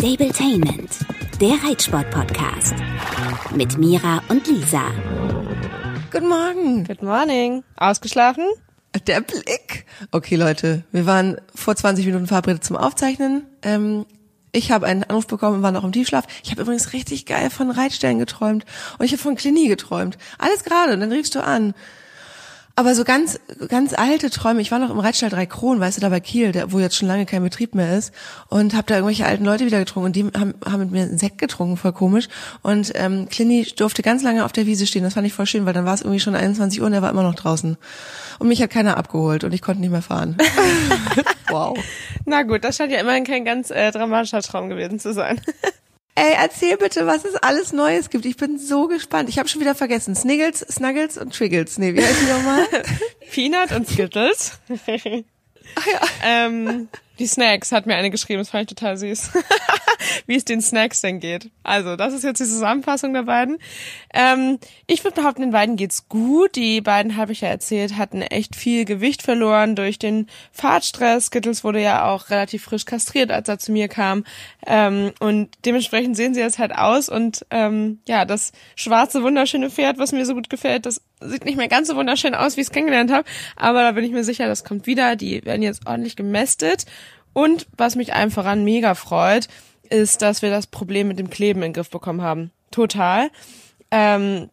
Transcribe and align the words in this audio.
Stabletainment, 0.00 0.90
der 1.42 1.62
Reitsport-Podcast. 1.62 2.74
Mit 3.54 3.76
Mira 3.76 4.22
und 4.28 4.46
Lisa. 4.46 4.80
Guten 6.10 6.26
Morgen. 6.26 6.84
Good 6.84 7.02
morning. 7.02 7.64
Ausgeschlafen? 7.76 8.46
Der 9.06 9.20
Blick. 9.20 9.84
Okay, 10.10 10.36
Leute, 10.36 10.84
wir 10.90 11.04
waren 11.04 11.38
vor 11.54 11.76
20 11.76 12.06
Minuten 12.06 12.26
verabredet 12.26 12.64
zum 12.64 12.78
Aufzeichnen. 12.78 13.44
Ähm, 13.60 14.06
ich 14.52 14.72
habe 14.72 14.86
einen 14.86 15.04
Anruf 15.04 15.26
bekommen 15.26 15.56
und 15.56 15.62
war 15.62 15.70
noch 15.70 15.84
im 15.84 15.92
Tiefschlaf. 15.92 16.24
Ich 16.42 16.50
habe 16.50 16.62
übrigens 16.62 16.94
richtig 16.94 17.26
geil 17.26 17.50
von 17.50 17.70
Reitstellen 17.70 18.18
geträumt 18.18 18.64
und 18.98 19.04
ich 19.04 19.12
habe 19.12 19.20
von 19.20 19.36
Klinie 19.36 19.68
geträumt. 19.68 20.16
Alles 20.38 20.64
gerade. 20.64 20.94
Und 20.94 21.00
dann 21.00 21.12
riefst 21.12 21.34
du 21.34 21.44
an. 21.44 21.74
Aber 22.80 22.94
so 22.94 23.04
ganz, 23.04 23.38
ganz 23.68 23.92
alte 23.92 24.30
Träume. 24.30 24.62
Ich 24.62 24.70
war 24.70 24.78
noch 24.78 24.88
im 24.88 24.98
Reitstall 24.98 25.28
drei 25.28 25.44
Kronen, 25.44 25.80
weißt 25.80 25.98
du, 25.98 26.00
da 26.00 26.08
bei 26.08 26.20
Kiel, 26.20 26.50
der, 26.52 26.72
wo 26.72 26.78
jetzt 26.78 26.96
schon 26.96 27.08
lange 27.08 27.26
kein 27.26 27.42
Betrieb 27.42 27.74
mehr 27.74 27.98
ist. 27.98 28.10
Und 28.48 28.72
habe 28.72 28.86
da 28.86 28.94
irgendwelche 28.94 29.26
alten 29.26 29.44
Leute 29.44 29.66
wieder 29.66 29.80
getrunken. 29.80 30.06
Und 30.06 30.16
die 30.16 30.24
haben, 30.24 30.54
haben 30.64 30.80
mit 30.80 30.90
mir 30.90 31.02
einen 31.02 31.18
Sekt 31.18 31.36
getrunken, 31.36 31.76
voll 31.76 31.92
komisch. 31.92 32.28
Und 32.62 32.92
ähm, 32.94 33.28
Clini 33.28 33.64
durfte 33.76 34.00
ganz 34.00 34.22
lange 34.22 34.46
auf 34.46 34.52
der 34.52 34.64
Wiese 34.64 34.86
stehen. 34.86 35.02
Das 35.02 35.12
fand 35.12 35.26
ich 35.26 35.34
voll 35.34 35.44
schön, 35.44 35.66
weil 35.66 35.74
dann 35.74 35.84
war 35.84 35.92
es 35.92 36.00
irgendwie 36.00 36.20
schon 36.20 36.34
21 36.34 36.80
Uhr 36.80 36.86
und 36.86 36.94
er 36.94 37.02
war 37.02 37.10
immer 37.10 37.22
noch 37.22 37.34
draußen. 37.34 37.76
Und 38.38 38.48
mich 38.48 38.62
hat 38.62 38.70
keiner 38.70 38.96
abgeholt 38.96 39.44
und 39.44 39.52
ich 39.52 39.60
konnte 39.60 39.82
nicht 39.82 39.90
mehr 39.90 40.00
fahren. 40.00 40.38
wow. 41.50 41.76
Na 42.24 42.44
gut, 42.44 42.64
das 42.64 42.78
scheint 42.78 42.92
ja 42.92 43.00
immerhin 43.00 43.24
kein 43.24 43.44
ganz 43.44 43.70
äh, 43.70 43.90
dramatischer 43.90 44.40
Traum 44.40 44.70
gewesen 44.70 44.98
zu 44.98 45.12
sein. 45.12 45.38
Ey, 46.14 46.34
erzähl 46.36 46.76
bitte, 46.76 47.06
was 47.06 47.24
es 47.24 47.34
alles 47.36 47.72
Neues 47.72 48.10
gibt. 48.10 48.26
Ich 48.26 48.36
bin 48.36 48.58
so 48.58 48.88
gespannt. 48.88 49.28
Ich 49.28 49.38
habe 49.38 49.48
schon 49.48 49.60
wieder 49.60 49.74
vergessen. 49.74 50.14
Sniggles, 50.14 50.60
Snuggles 50.60 51.16
und 51.16 51.34
Triggles. 51.34 51.78
Nee, 51.78 51.94
wie 51.94 52.04
heißt 52.04 52.20
die 52.20 52.32
nochmal? 52.32 52.66
Peanut 53.30 53.72
und 53.72 53.88
Skittles. 53.88 54.58
Ach 55.76 55.86
ja. 55.86 56.00
ähm, 56.22 56.88
die 57.20 57.26
Snacks 57.26 57.70
hat 57.70 57.86
mir 57.86 57.96
eine 57.96 58.10
geschrieben, 58.10 58.38
das 58.38 58.50
fand 58.50 58.62
ich 58.62 58.76
total 58.76 58.96
süß. 58.96 59.30
Wie 60.26 60.34
es 60.34 60.46
den 60.46 60.62
Snacks 60.62 61.02
denn 61.02 61.20
geht. 61.20 61.50
Also, 61.62 61.94
das 61.94 62.14
ist 62.14 62.24
jetzt 62.24 62.40
die 62.40 62.44
Zusammenfassung 62.44 63.12
der 63.12 63.24
beiden. 63.24 63.58
Ähm, 64.14 64.58
ich 64.86 65.04
würde 65.04 65.20
behaupten, 65.20 65.42
den 65.42 65.50
beiden 65.50 65.76
geht's 65.76 66.08
gut. 66.08 66.56
Die 66.56 66.80
beiden, 66.80 67.16
habe 67.16 67.32
ich 67.32 67.42
ja 67.42 67.48
erzählt, 67.48 67.96
hatten 67.96 68.22
echt 68.22 68.56
viel 68.56 68.86
Gewicht 68.86 69.22
verloren 69.22 69.76
durch 69.76 69.98
den 69.98 70.26
Fahrtstress. 70.52 71.26
Skittles 71.26 71.62
wurde 71.62 71.82
ja 71.82 72.10
auch 72.10 72.30
relativ 72.30 72.64
frisch 72.64 72.86
kastriert, 72.86 73.30
als 73.30 73.48
er 73.48 73.58
zu 73.58 73.72
mir 73.72 73.88
kam. 73.88 74.24
Ähm, 74.66 75.12
und 75.20 75.50
dementsprechend 75.66 76.16
sehen 76.16 76.32
sie 76.32 76.40
jetzt 76.40 76.58
halt 76.58 76.74
aus. 76.74 77.10
Und 77.10 77.44
ähm, 77.50 78.00
ja, 78.08 78.24
das 78.24 78.52
schwarze, 78.76 79.22
wunderschöne 79.22 79.70
Pferd, 79.70 79.98
was 79.98 80.12
mir 80.12 80.24
so 80.24 80.34
gut 80.34 80.48
gefällt, 80.48 80.86
das 80.86 81.02
sieht 81.20 81.44
nicht 81.44 81.56
mehr 81.56 81.68
ganz 81.68 81.88
so 81.88 81.96
wunderschön 81.96 82.34
aus, 82.34 82.56
wie 82.56 82.62
ich 82.62 82.68
es 82.68 82.72
kennengelernt 82.72 83.12
habe. 83.12 83.28
Aber 83.56 83.82
da 83.82 83.92
bin 83.92 84.04
ich 84.04 84.12
mir 84.12 84.24
sicher, 84.24 84.46
das 84.46 84.64
kommt 84.64 84.86
wieder. 84.86 85.16
Die 85.16 85.44
werden 85.44 85.62
jetzt 85.62 85.86
ordentlich 85.86 86.16
gemästet. 86.16 86.86
Und 87.32 87.66
was 87.76 87.96
mich 87.96 88.12
einem 88.12 88.30
voran 88.30 88.64
mega 88.64 88.94
freut, 88.94 89.48
ist, 89.88 90.22
dass 90.22 90.42
wir 90.42 90.50
das 90.50 90.66
Problem 90.66 91.08
mit 91.08 91.18
dem 91.18 91.30
Kleben 91.30 91.62
in 91.62 91.68
den 91.68 91.74
Griff 91.74 91.90
bekommen 91.90 92.22
haben. 92.22 92.50
Total. 92.70 93.30
Ähm, 93.90 94.50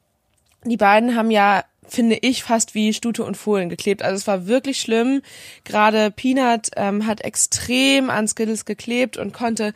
die 0.63 0.77
beiden 0.77 1.15
haben 1.15 1.31
ja, 1.31 1.63
finde 1.87 2.17
ich, 2.21 2.43
fast 2.43 2.75
wie 2.75 2.93
Stute 2.93 3.23
und 3.23 3.37
Fohlen 3.37 3.69
geklebt. 3.69 4.03
Also 4.03 4.15
es 4.15 4.27
war 4.27 4.47
wirklich 4.47 4.81
schlimm. 4.81 5.21
Gerade 5.63 6.11
Peanut 6.11 6.69
ähm, 6.75 7.05
hat 7.05 7.21
extrem 7.21 8.09
an 8.09 8.27
Skittles 8.27 8.65
geklebt 8.65 9.17
und 9.17 9.33
konnte 9.33 9.73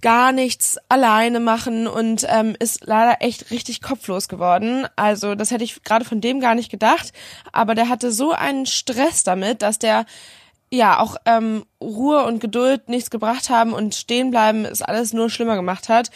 gar 0.00 0.32
nichts 0.32 0.78
alleine 0.88 1.40
machen 1.40 1.86
und 1.86 2.26
ähm, 2.28 2.54
ist 2.58 2.86
leider 2.86 3.20
echt 3.20 3.50
richtig 3.50 3.82
kopflos 3.82 4.28
geworden. 4.28 4.86
Also 4.96 5.34
das 5.34 5.50
hätte 5.50 5.64
ich 5.64 5.82
gerade 5.82 6.04
von 6.04 6.20
dem 6.20 6.40
gar 6.40 6.54
nicht 6.54 6.70
gedacht. 6.70 7.12
Aber 7.52 7.74
der 7.74 7.88
hatte 7.88 8.12
so 8.12 8.32
einen 8.32 8.66
Stress 8.66 9.24
damit, 9.24 9.62
dass 9.62 9.78
der 9.78 10.06
ja 10.70 11.00
auch 11.00 11.16
ähm, 11.24 11.64
Ruhe 11.80 12.24
und 12.24 12.40
Geduld 12.40 12.88
nichts 12.88 13.10
gebracht 13.10 13.50
haben 13.50 13.72
und 13.72 13.94
stehen 13.94 14.30
bleiben 14.30 14.64
es 14.64 14.82
alles 14.82 15.12
nur 15.12 15.30
schlimmer 15.30 15.56
gemacht 15.56 15.88
hat. 15.88 16.10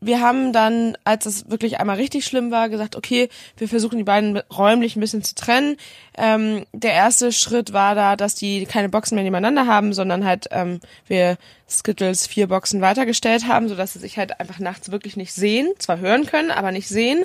Wir 0.00 0.20
haben 0.20 0.52
dann, 0.52 0.96
als 1.04 1.24
es 1.26 1.50
wirklich 1.50 1.80
einmal 1.80 1.96
richtig 1.96 2.26
schlimm 2.26 2.50
war, 2.50 2.68
gesagt, 2.68 2.96
okay, 2.96 3.28
wir 3.56 3.68
versuchen 3.68 3.96
die 3.96 4.04
beiden 4.04 4.36
räumlich 4.56 4.94
ein 4.94 5.00
bisschen 5.00 5.24
zu 5.24 5.34
trennen. 5.34 5.76
Ähm, 6.18 6.66
der 6.72 6.92
erste 6.92 7.32
Schritt 7.32 7.72
war 7.72 7.94
da, 7.94 8.14
dass 8.14 8.34
die 8.34 8.66
keine 8.66 8.90
Boxen 8.90 9.14
mehr 9.14 9.24
nebeneinander 9.24 9.66
haben, 9.66 9.94
sondern 9.94 10.24
halt 10.24 10.48
ähm, 10.50 10.80
wir 11.06 11.38
Skittles 11.68 12.26
vier 12.26 12.48
Boxen 12.48 12.80
weitergestellt 12.82 13.48
haben, 13.48 13.68
sodass 13.68 13.94
sie 13.94 13.98
sich 13.98 14.18
halt 14.18 14.38
einfach 14.38 14.58
nachts 14.58 14.92
wirklich 14.92 15.16
nicht 15.16 15.32
sehen, 15.32 15.72
zwar 15.78 15.98
hören 15.98 16.26
können, 16.26 16.50
aber 16.50 16.72
nicht 16.72 16.88
sehen. 16.88 17.24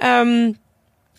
Ähm, 0.00 0.56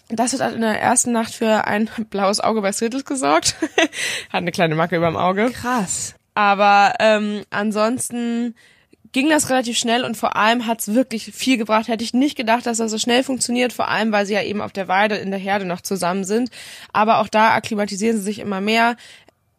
das 0.09 0.39
hat 0.39 0.53
in 0.53 0.61
der 0.61 0.81
ersten 0.81 1.11
Nacht 1.11 1.33
für 1.33 1.65
ein 1.65 1.89
blaues 2.09 2.39
Auge 2.39 2.61
bei 2.61 2.71
Skittles 2.71 3.05
gesorgt. 3.05 3.55
hat 4.29 4.41
eine 4.41 4.51
kleine 4.51 4.75
Macke 4.75 4.97
über 4.97 5.07
dem 5.07 5.17
Auge. 5.17 5.51
Krass. 5.51 6.15
Aber 6.33 6.93
ähm, 6.99 7.43
ansonsten 7.49 8.55
ging 9.11 9.29
das 9.29 9.49
relativ 9.49 9.77
schnell 9.77 10.03
und 10.03 10.17
vor 10.17 10.35
allem 10.35 10.67
hat's 10.67 10.93
wirklich 10.93 11.25
viel 11.25 11.57
gebracht. 11.57 11.87
Hätte 11.87 12.03
ich 12.03 12.13
nicht 12.13 12.35
gedacht, 12.35 12.65
dass 12.65 12.77
das 12.77 12.91
so 12.91 12.97
schnell 12.97 13.23
funktioniert, 13.23 13.73
vor 13.73 13.87
allem 13.87 14.11
weil 14.11 14.25
sie 14.25 14.33
ja 14.33 14.43
eben 14.43 14.61
auf 14.61 14.71
der 14.71 14.87
Weide 14.87 15.15
in 15.15 15.31
der 15.31 15.39
Herde 15.39 15.65
noch 15.65 15.81
zusammen 15.81 16.23
sind. 16.23 16.49
Aber 16.93 17.19
auch 17.19 17.27
da 17.27 17.53
akklimatisieren 17.53 18.17
sie 18.17 18.23
sich 18.23 18.39
immer 18.39 18.61
mehr. 18.61 18.95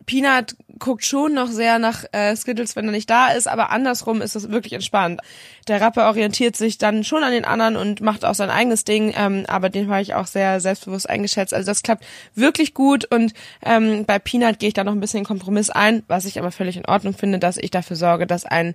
Peanut 0.08 0.56
guckt 0.78 1.04
schon 1.04 1.34
noch 1.34 1.48
sehr 1.48 1.78
nach 1.78 2.04
äh, 2.12 2.34
Skittles, 2.34 2.76
wenn 2.76 2.86
er 2.86 2.92
nicht 2.92 3.10
da 3.10 3.28
ist, 3.28 3.46
aber 3.46 3.70
andersrum 3.70 4.22
ist 4.22 4.36
es 4.36 4.50
wirklich 4.50 4.72
entspannt. 4.72 5.20
Der 5.68 5.82
Rapper 5.82 6.08
orientiert 6.08 6.56
sich 6.56 6.78
dann 6.78 7.04
schon 7.04 7.22
an 7.22 7.32
den 7.32 7.44
anderen 7.44 7.76
und 7.76 8.00
macht 8.00 8.24
auch 8.24 8.34
sein 8.34 8.48
eigenes 8.48 8.84
Ding, 8.84 9.12
ähm, 9.14 9.44
aber 9.48 9.68
den 9.68 9.90
habe 9.90 10.00
ich 10.00 10.14
auch 10.14 10.26
sehr 10.26 10.60
selbstbewusst 10.60 11.10
eingeschätzt. 11.10 11.52
Also 11.52 11.66
das 11.66 11.82
klappt 11.82 12.06
wirklich 12.34 12.72
gut 12.72 13.04
und 13.04 13.34
ähm, 13.62 14.06
bei 14.06 14.18
Peanut 14.18 14.58
gehe 14.58 14.68
ich 14.68 14.74
da 14.74 14.82
noch 14.82 14.92
ein 14.92 15.00
bisschen 15.00 15.24
Kompromiss 15.24 15.68
ein, 15.68 16.02
was 16.08 16.24
ich 16.24 16.38
aber 16.38 16.52
völlig 16.52 16.78
in 16.78 16.86
Ordnung 16.86 17.12
finde, 17.12 17.38
dass 17.38 17.58
ich 17.58 17.70
dafür 17.70 17.96
sorge, 17.96 18.26
dass 18.26 18.46
ein 18.46 18.74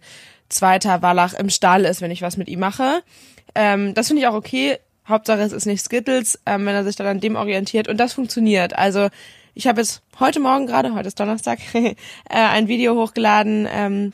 zweiter 0.49 1.01
Wallach 1.01 1.33
im 1.33 1.49
Stall 1.49 1.85
ist, 1.85 2.01
wenn 2.01 2.11
ich 2.11 2.21
was 2.21 2.37
mit 2.37 2.47
ihm 2.47 2.59
mache. 2.59 3.03
Ähm, 3.55 3.93
das 3.93 4.07
finde 4.07 4.21
ich 4.21 4.27
auch 4.27 4.33
okay. 4.33 4.77
Hauptsache 5.07 5.41
es 5.41 5.51
ist 5.51 5.65
nicht 5.65 5.83
Skittles, 5.83 6.39
ähm, 6.45 6.65
wenn 6.65 6.75
er 6.75 6.83
sich 6.83 6.95
dann 6.95 7.07
an 7.07 7.19
dem 7.19 7.35
orientiert 7.35 7.87
und 7.87 7.97
das 7.97 8.13
funktioniert. 8.13 8.77
Also 8.77 9.09
ich 9.53 9.67
habe 9.67 9.81
jetzt 9.81 10.01
heute 10.19 10.39
Morgen 10.39 10.65
gerade, 10.65 10.93
heute 10.93 11.07
ist 11.07 11.19
Donnerstag, 11.19 11.59
äh, 11.73 11.95
ein 12.29 12.67
Video 12.67 12.95
hochgeladen 12.95 13.67
ähm, 13.69 14.13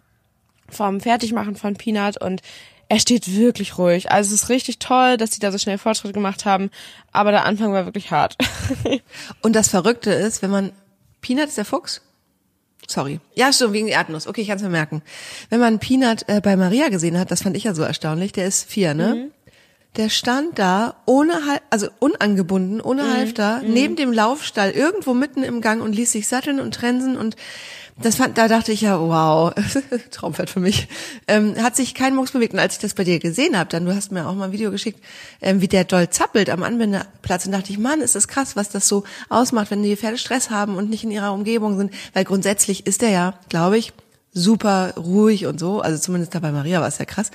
vom 0.67 0.99
Fertigmachen 0.99 1.55
von 1.55 1.75
Peanut 1.75 2.21
und 2.21 2.41
er 2.89 2.99
steht 2.99 3.31
wirklich 3.35 3.77
ruhig. 3.77 4.11
Also 4.11 4.33
es 4.33 4.43
ist 4.43 4.49
richtig 4.49 4.79
toll, 4.79 5.17
dass 5.17 5.29
die 5.29 5.39
da 5.39 5.51
so 5.51 5.59
schnell 5.59 5.77
Fortschritt 5.77 6.13
gemacht 6.13 6.45
haben, 6.45 6.71
aber 7.11 7.31
der 7.31 7.45
Anfang 7.45 7.71
war 7.71 7.85
wirklich 7.85 8.09
hart. 8.09 8.35
und 9.41 9.55
das 9.55 9.69
Verrückte 9.69 10.11
ist, 10.11 10.41
wenn 10.41 10.49
man 10.49 10.71
Peanut 11.21 11.49
ist 11.49 11.57
der 11.57 11.65
Fuchs? 11.65 12.01
Sorry. 12.87 13.19
Ja, 13.35 13.53
stimmt, 13.53 13.73
wegen 13.73 13.87
Erdnuss. 13.87 14.27
Okay, 14.27 14.41
ich 14.41 14.47
kann 14.47 14.57
es 14.57 14.63
mir 14.63 14.69
merken. 14.69 15.01
Wenn 15.49 15.59
man 15.59 15.79
Peanut 15.79 16.25
äh, 16.27 16.41
bei 16.41 16.55
Maria 16.55 16.89
gesehen 16.89 17.19
hat, 17.19 17.29
das 17.29 17.43
fand 17.43 17.55
ich 17.55 17.65
ja 17.65 17.75
so 17.75 17.83
erstaunlich, 17.83 18.31
der 18.31 18.47
ist 18.47 18.69
vier, 18.69 18.93
ne? 18.93 19.15
Mhm 19.15 19.31
der 19.95 20.09
stand 20.09 20.59
da 20.59 20.95
ohne 21.05 21.33
also 21.69 21.87
unangebunden, 21.99 22.79
ohne 22.79 23.03
mhm. 23.03 23.11
Halfter, 23.11 23.61
mhm. 23.61 23.73
neben 23.73 23.95
dem 23.95 24.13
Laufstall, 24.13 24.71
irgendwo 24.71 25.13
mitten 25.13 25.43
im 25.43 25.61
Gang 25.61 25.81
und 25.81 25.95
ließ 25.95 26.11
sich 26.11 26.27
satteln 26.27 26.59
und 26.59 26.73
trensen 26.73 27.17
und 27.17 27.35
das 28.01 28.15
fand, 28.15 28.37
da 28.37 28.47
dachte 28.47 28.71
ich 28.71 28.81
ja, 28.81 28.99
wow, 28.99 29.53
Traumpferd 30.11 30.49
für 30.49 30.59
mich. 30.59 30.87
Ähm, 31.27 31.61
hat 31.61 31.75
sich 31.75 31.93
kein 31.93 32.15
Mucks 32.15 32.31
bewegt. 32.31 32.53
Und 32.53 32.59
als 32.59 32.75
ich 32.75 32.79
das 32.79 32.93
bei 32.93 33.03
dir 33.03 33.19
gesehen 33.19 33.57
habe, 33.57 33.69
dann, 33.69 33.85
du 33.85 33.93
hast 33.93 34.11
mir 34.11 34.27
auch 34.27 34.35
mal 34.35 34.45
ein 34.45 34.51
Video 34.51 34.71
geschickt, 34.71 35.03
ähm, 35.41 35.61
wie 35.61 35.67
der 35.67 35.83
doll 35.83 36.09
zappelt 36.09 36.49
am 36.49 36.63
Anwendeplatz. 36.63 37.45
Und 37.45 37.51
dachte 37.51 37.71
ich, 37.71 37.77
Mann, 37.77 38.01
ist 38.01 38.15
das 38.15 38.27
krass, 38.27 38.55
was 38.55 38.69
das 38.69 38.87
so 38.87 39.03
ausmacht, 39.27 39.71
wenn 39.71 39.83
die 39.83 39.97
Pferde 39.97 40.17
Stress 40.17 40.49
haben 40.49 40.75
und 40.77 40.89
nicht 40.89 41.03
in 41.03 41.11
ihrer 41.11 41.33
Umgebung 41.33 41.77
sind. 41.77 41.93
Weil 42.13 42.23
grundsätzlich 42.23 42.87
ist 42.87 43.03
er 43.03 43.09
ja, 43.09 43.33
glaube 43.49 43.77
ich, 43.77 43.91
super 44.33 44.93
ruhig 44.95 45.45
und 45.45 45.59
so. 45.59 45.81
Also 45.81 45.97
zumindest 45.97 46.33
da 46.35 46.39
bei 46.39 46.51
Maria 46.51 46.79
war 46.79 46.87
es 46.87 46.99
ja 46.99 47.05
krass. 47.05 47.31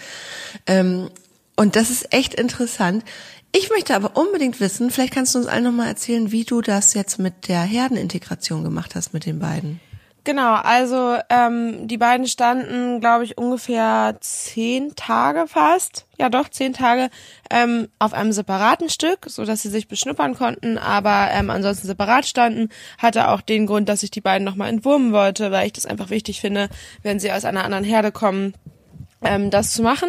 Ähm, 0.66 1.10
und 1.56 1.76
das 1.76 1.90
ist 1.90 2.12
echt 2.12 2.34
interessant. 2.34 3.04
Ich 3.52 3.70
möchte 3.70 3.94
aber 3.94 4.16
unbedingt 4.16 4.58
wissen, 4.58 4.90
vielleicht 4.90 5.12
kannst 5.12 5.34
du 5.34 5.38
uns 5.38 5.46
allen 5.46 5.62
nochmal 5.62 5.86
erzählen, 5.86 6.32
wie 6.32 6.44
du 6.44 6.60
das 6.60 6.94
jetzt 6.94 7.20
mit 7.20 7.46
der 7.46 7.60
Herdenintegration 7.62 8.64
gemacht 8.64 8.96
hast 8.96 9.14
mit 9.14 9.26
den 9.26 9.38
beiden. 9.38 9.80
Genau, 10.24 10.54
also 10.54 11.18
ähm, 11.28 11.86
die 11.86 11.98
beiden 11.98 12.26
standen, 12.26 13.00
glaube 13.00 13.24
ich, 13.24 13.36
ungefähr 13.36 14.16
zehn 14.20 14.96
Tage 14.96 15.46
fast, 15.46 16.06
ja 16.18 16.30
doch 16.30 16.48
zehn 16.48 16.72
Tage 16.72 17.10
ähm, 17.50 17.88
auf 17.98 18.14
einem 18.14 18.32
separaten 18.32 18.88
Stück, 18.88 19.26
so 19.26 19.44
dass 19.44 19.60
sie 19.60 19.68
sich 19.68 19.86
beschnuppern 19.86 20.34
konnten, 20.34 20.78
aber 20.78 21.28
ähm, 21.30 21.50
ansonsten 21.50 21.86
separat 21.86 22.24
standen. 22.24 22.70
Hatte 22.96 23.28
auch 23.28 23.42
den 23.42 23.66
Grund, 23.66 23.90
dass 23.90 24.02
ich 24.02 24.10
die 24.10 24.22
beiden 24.22 24.46
nochmal 24.46 24.70
entwurmen 24.70 25.12
wollte, 25.12 25.50
weil 25.50 25.66
ich 25.66 25.74
das 25.74 25.84
einfach 25.84 26.08
wichtig 26.08 26.40
finde, 26.40 26.70
wenn 27.02 27.20
sie 27.20 27.30
aus 27.30 27.44
einer 27.44 27.64
anderen 27.64 27.84
Herde 27.84 28.10
kommen, 28.10 28.54
ähm, 29.22 29.50
das 29.50 29.72
zu 29.72 29.82
machen. 29.82 30.08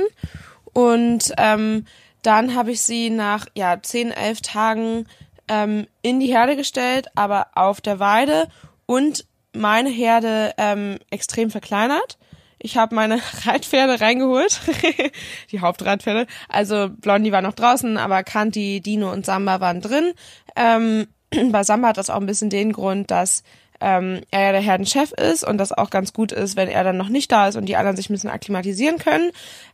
Und 0.71 1.33
ähm, 1.37 1.85
dann 2.21 2.55
habe 2.55 2.71
ich 2.71 2.81
sie 2.81 3.09
nach 3.09 3.47
ja 3.53 3.81
zehn, 3.81 4.11
elf 4.11 4.39
Tagen 4.39 5.07
ähm, 5.49 5.87
in 6.01 6.21
die 6.21 6.33
Herde 6.33 6.55
gestellt, 6.55 7.07
aber 7.15 7.47
auf 7.55 7.81
der 7.81 7.99
Weide 7.99 8.47
und 8.85 9.25
meine 9.55 9.89
Herde 9.89 10.53
ähm, 10.57 10.97
extrem 11.09 11.49
verkleinert. 11.49 12.17
Ich 12.59 12.77
habe 12.77 12.95
meine 12.95 13.19
Reitpferde 13.45 14.01
reingeholt, 14.01 14.59
die 15.51 15.59
Hauptreitpferde. 15.59 16.27
Also 16.49 16.89
Blondie 16.89 17.31
war 17.31 17.41
noch 17.41 17.53
draußen, 17.53 17.97
aber 17.97 18.23
Kanti, 18.23 18.81
Dino 18.81 19.11
und 19.11 19.25
Samba 19.25 19.59
waren 19.59 19.81
drin. 19.81 20.13
Ähm, 20.55 21.07
bei 21.51 21.63
Samba 21.63 21.89
hat 21.89 21.97
das 21.97 22.09
auch 22.09 22.19
ein 22.19 22.25
bisschen 22.25 22.49
den 22.49 22.71
Grund, 22.71 23.11
dass 23.11 23.43
ähm, 23.81 24.21
er 24.31 24.41
ja 24.41 24.51
der 24.53 24.61
Herdenchef 24.61 25.11
ist 25.11 25.43
und 25.43 25.57
das 25.57 25.71
auch 25.71 25.89
ganz 25.89 26.13
gut 26.13 26.31
ist, 26.31 26.55
wenn 26.55 26.69
er 26.69 26.83
dann 26.83 26.97
noch 26.97 27.09
nicht 27.09 27.31
da 27.31 27.47
ist 27.47 27.55
und 27.55 27.65
die 27.65 27.75
anderen 27.75 27.97
sich 27.97 28.09
ein 28.09 28.13
bisschen 28.13 28.29
akklimatisieren 28.29 28.97
können. 28.97 29.31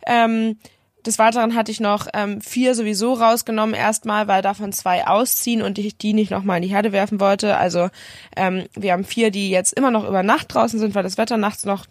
Ähm, 0.08 0.58
des 1.06 1.20
Weiteren 1.20 1.56
hatte 1.56 1.72
ich 1.72 1.80
noch 1.80 2.08
ähm, 2.14 2.42
vier 2.42 2.76
sowieso 2.76 3.14
rausgenommen 3.14 3.76
erstmal, 3.76 4.28
weil 4.28 4.42
davon 4.42 4.72
zwei 4.72 5.08
ausziehen 5.08 5.62
und 5.62 5.78
ich 5.78 5.98
die 5.98 6.14
nicht 6.14 6.32
nochmal 6.32 6.58
in 6.58 6.64
die 6.64 6.70
Herde 6.70 6.92
werfen 6.92 7.20
wollte. 7.20 7.58
Also 7.58 7.90
ähm, 8.36 8.66
wir 8.74 8.94
haben 8.94 9.04
vier, 9.04 9.32
die 9.32 9.50
jetzt 9.50 9.74
immer 9.74 9.92
noch 9.92 10.08
über 10.08 10.24
Nacht 10.24 10.54
draußen 10.54 10.80
sind, 10.80 10.96
weil 10.96 11.04
das 11.04 11.18
Wetter 11.18 11.38
nachts 11.38 11.66
noch 11.66 11.86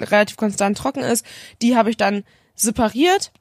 relativ 0.00 0.36
konstant 0.36 0.78
trocken 0.78 1.00
ist. 1.00 1.24
Die 1.62 1.76
habe 1.76 1.90
ich 1.90 1.96
dann 1.96 2.24
separiert 2.54 3.32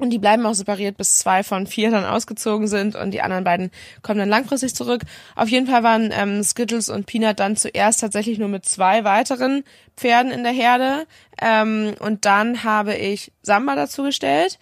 und 0.00 0.10
die 0.10 0.18
bleiben 0.18 0.44
auch 0.46 0.54
separiert, 0.54 0.96
bis 0.96 1.18
zwei 1.18 1.42
von 1.42 1.66
vier 1.66 1.90
dann 1.90 2.04
ausgezogen 2.04 2.66
sind 2.66 2.96
und 2.96 3.12
die 3.12 3.22
anderen 3.22 3.44
beiden 3.44 3.70
kommen 4.02 4.18
dann 4.18 4.28
langfristig 4.28 4.74
zurück. 4.74 5.02
Auf 5.36 5.48
jeden 5.48 5.66
Fall 5.66 5.82
waren 5.82 6.10
ähm, 6.12 6.42
Skittles 6.42 6.88
und 6.88 7.06
Peanut 7.06 7.38
dann 7.40 7.56
zuerst 7.56 8.00
tatsächlich 8.00 8.38
nur 8.38 8.48
mit 8.48 8.64
zwei 8.64 9.04
weiteren 9.04 9.64
Pferden 9.96 10.32
in 10.32 10.42
der 10.42 10.52
Herde. 10.52 11.06
Ähm, 11.40 11.94
und 12.00 12.24
dann 12.24 12.64
habe 12.64 12.94
ich 12.94 13.32
Samba 13.42 13.76
dazu 13.76 14.02
gestellt 14.02 14.58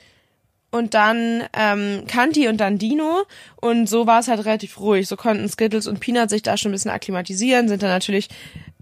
und 0.71 0.95
dann 0.95 1.45
ähm, 1.55 2.05
Kanti 2.07 2.49
und 2.49 2.59
dann 2.59 2.79
Dino 2.79 3.25
und 3.57 3.89
so 3.89 4.07
war 4.07 4.21
es 4.21 4.29
halt 4.29 4.45
relativ 4.45 4.79
ruhig. 4.81 5.09
So 5.09 5.17
konnten 5.17 5.49
Skittles 5.49 5.87
und 5.87 6.01
Peanut 6.01 6.31
sich 6.31 6.43
da 6.43 6.57
schon 6.57 6.71
ein 6.71 6.73
bisschen 6.73 6.91
akklimatisieren, 6.91 7.69
sind 7.69 7.83
dann 7.83 7.91
natürlich 7.91 8.29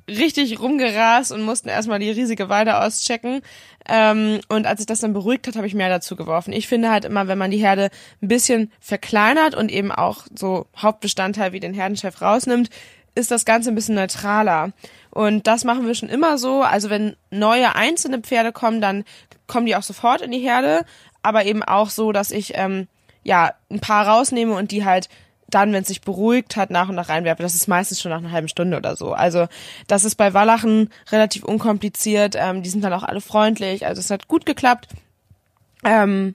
richtig 0.08 0.60
rumgerast 0.60 1.32
und 1.32 1.42
mussten 1.42 1.68
erstmal 1.68 1.98
die 1.98 2.10
riesige 2.10 2.48
Weide 2.48 2.80
auschecken. 2.80 3.40
Ähm, 3.88 4.40
und 4.48 4.66
als 4.66 4.80
sich 4.80 4.86
das 4.86 5.00
dann 5.00 5.12
beruhigt 5.12 5.46
hat, 5.46 5.56
habe 5.56 5.66
ich 5.66 5.74
mehr 5.74 5.88
dazu 5.88 6.16
geworfen. 6.16 6.52
Ich 6.52 6.68
finde 6.68 6.90
halt 6.90 7.04
immer, 7.04 7.28
wenn 7.28 7.38
man 7.38 7.50
die 7.50 7.58
Herde 7.58 7.90
ein 8.22 8.28
bisschen 8.28 8.72
verkleinert 8.80 9.54
und 9.54 9.70
eben 9.70 9.92
auch 9.92 10.26
so 10.34 10.66
Hauptbestandteil 10.76 11.52
wie 11.52 11.60
den 11.60 11.74
Herdenchef 11.74 12.20
rausnimmt, 12.20 12.70
ist 13.14 13.30
das 13.30 13.44
Ganze 13.44 13.70
ein 13.70 13.74
bisschen 13.74 13.94
neutraler. 13.94 14.72
Und 15.10 15.46
das 15.46 15.64
machen 15.64 15.86
wir 15.86 15.94
schon 15.94 16.08
immer 16.08 16.38
so. 16.38 16.62
Also 16.62 16.90
wenn 16.90 17.16
neue 17.30 17.74
einzelne 17.74 18.20
Pferde 18.20 18.52
kommen, 18.52 18.80
dann 18.80 19.04
kommen 19.46 19.66
die 19.66 19.76
auch 19.76 19.82
sofort 19.82 20.20
in 20.20 20.30
die 20.30 20.40
Herde. 20.40 20.84
Aber 21.22 21.44
eben 21.44 21.62
auch 21.62 21.88
so, 21.88 22.12
dass 22.12 22.30
ich 22.30 22.52
ähm, 22.54 22.86
ja 23.24 23.54
ein 23.70 23.80
paar 23.80 24.06
rausnehme 24.06 24.54
und 24.54 24.70
die 24.70 24.84
halt 24.84 25.08
dann, 25.48 25.72
wenn 25.72 25.82
es 25.82 25.88
sich 25.88 26.00
beruhigt 26.00 26.56
hat, 26.56 26.70
nach 26.70 26.88
und 26.88 26.94
nach 26.94 27.08
reinwerfe. 27.08 27.42
Das 27.42 27.54
ist 27.54 27.68
meistens 27.68 28.00
schon 28.00 28.10
nach 28.10 28.18
einer 28.18 28.32
halben 28.32 28.48
Stunde 28.48 28.76
oder 28.76 28.96
so. 28.96 29.12
Also 29.12 29.46
das 29.86 30.04
ist 30.04 30.16
bei 30.16 30.34
Wallachen 30.34 30.90
relativ 31.10 31.44
unkompliziert. 31.44 32.34
Ähm, 32.36 32.62
die 32.62 32.70
sind 32.70 32.82
dann 32.82 32.92
auch 32.92 33.04
alle 33.04 33.20
freundlich. 33.20 33.86
Also 33.86 34.00
es 34.00 34.10
hat 34.10 34.28
gut 34.28 34.46
geklappt. 34.46 34.88
Ähm, 35.84 36.34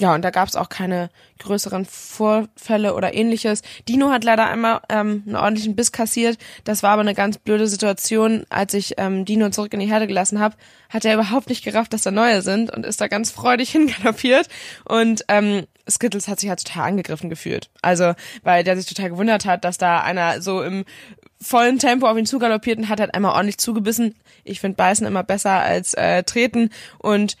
ja, 0.00 0.14
und 0.14 0.22
da 0.22 0.30
gab 0.30 0.48
es 0.48 0.56
auch 0.56 0.70
keine 0.70 1.10
größeren 1.40 1.84
Vorfälle 1.84 2.94
oder 2.94 3.12
ähnliches. 3.12 3.60
Dino 3.86 4.10
hat 4.10 4.24
leider 4.24 4.46
einmal 4.46 4.80
ähm, 4.88 5.24
einen 5.26 5.36
ordentlichen 5.36 5.76
Biss 5.76 5.92
kassiert. 5.92 6.38
Das 6.64 6.82
war 6.82 6.92
aber 6.92 7.02
eine 7.02 7.14
ganz 7.14 7.36
blöde 7.36 7.66
Situation. 7.66 8.44
Als 8.48 8.72
ich 8.72 8.94
ähm, 8.96 9.26
Dino 9.26 9.50
zurück 9.50 9.74
in 9.74 9.80
die 9.80 9.90
Herde 9.90 10.06
gelassen 10.06 10.40
habe, 10.40 10.56
hat 10.88 11.04
er 11.04 11.12
überhaupt 11.12 11.50
nicht 11.50 11.62
gerafft, 11.62 11.92
dass 11.92 12.00
da 12.00 12.10
neue 12.10 12.40
sind 12.40 12.74
und 12.74 12.86
ist 12.86 13.02
da 13.02 13.08
ganz 13.08 13.30
freudig 13.30 13.70
hingaloppiert. 13.72 14.48
Und 14.86 15.22
ähm, 15.28 15.66
Skittles 15.88 16.28
hat 16.28 16.40
sich 16.40 16.48
halt 16.48 16.64
total 16.64 16.88
angegriffen 16.88 17.30
gefühlt. 17.30 17.70
Also, 17.82 18.14
weil 18.42 18.64
der 18.64 18.76
sich 18.76 18.86
total 18.86 19.10
gewundert 19.10 19.44
hat, 19.44 19.64
dass 19.64 19.78
da 19.78 20.00
einer 20.00 20.42
so 20.42 20.62
im 20.62 20.84
vollen 21.40 21.78
Tempo 21.78 22.06
auf 22.06 22.16
ihn 22.16 22.26
zugaloppiert 22.26 22.78
und 22.78 22.88
hat 22.88 23.00
halt 23.00 23.14
einmal 23.14 23.32
ordentlich 23.32 23.58
zugebissen. 23.58 24.14
Ich 24.44 24.60
finde 24.60 24.76
Beißen 24.76 25.06
immer 25.06 25.22
besser 25.22 25.52
als 25.52 25.94
äh, 25.94 26.22
Treten 26.22 26.70
und 26.98 27.36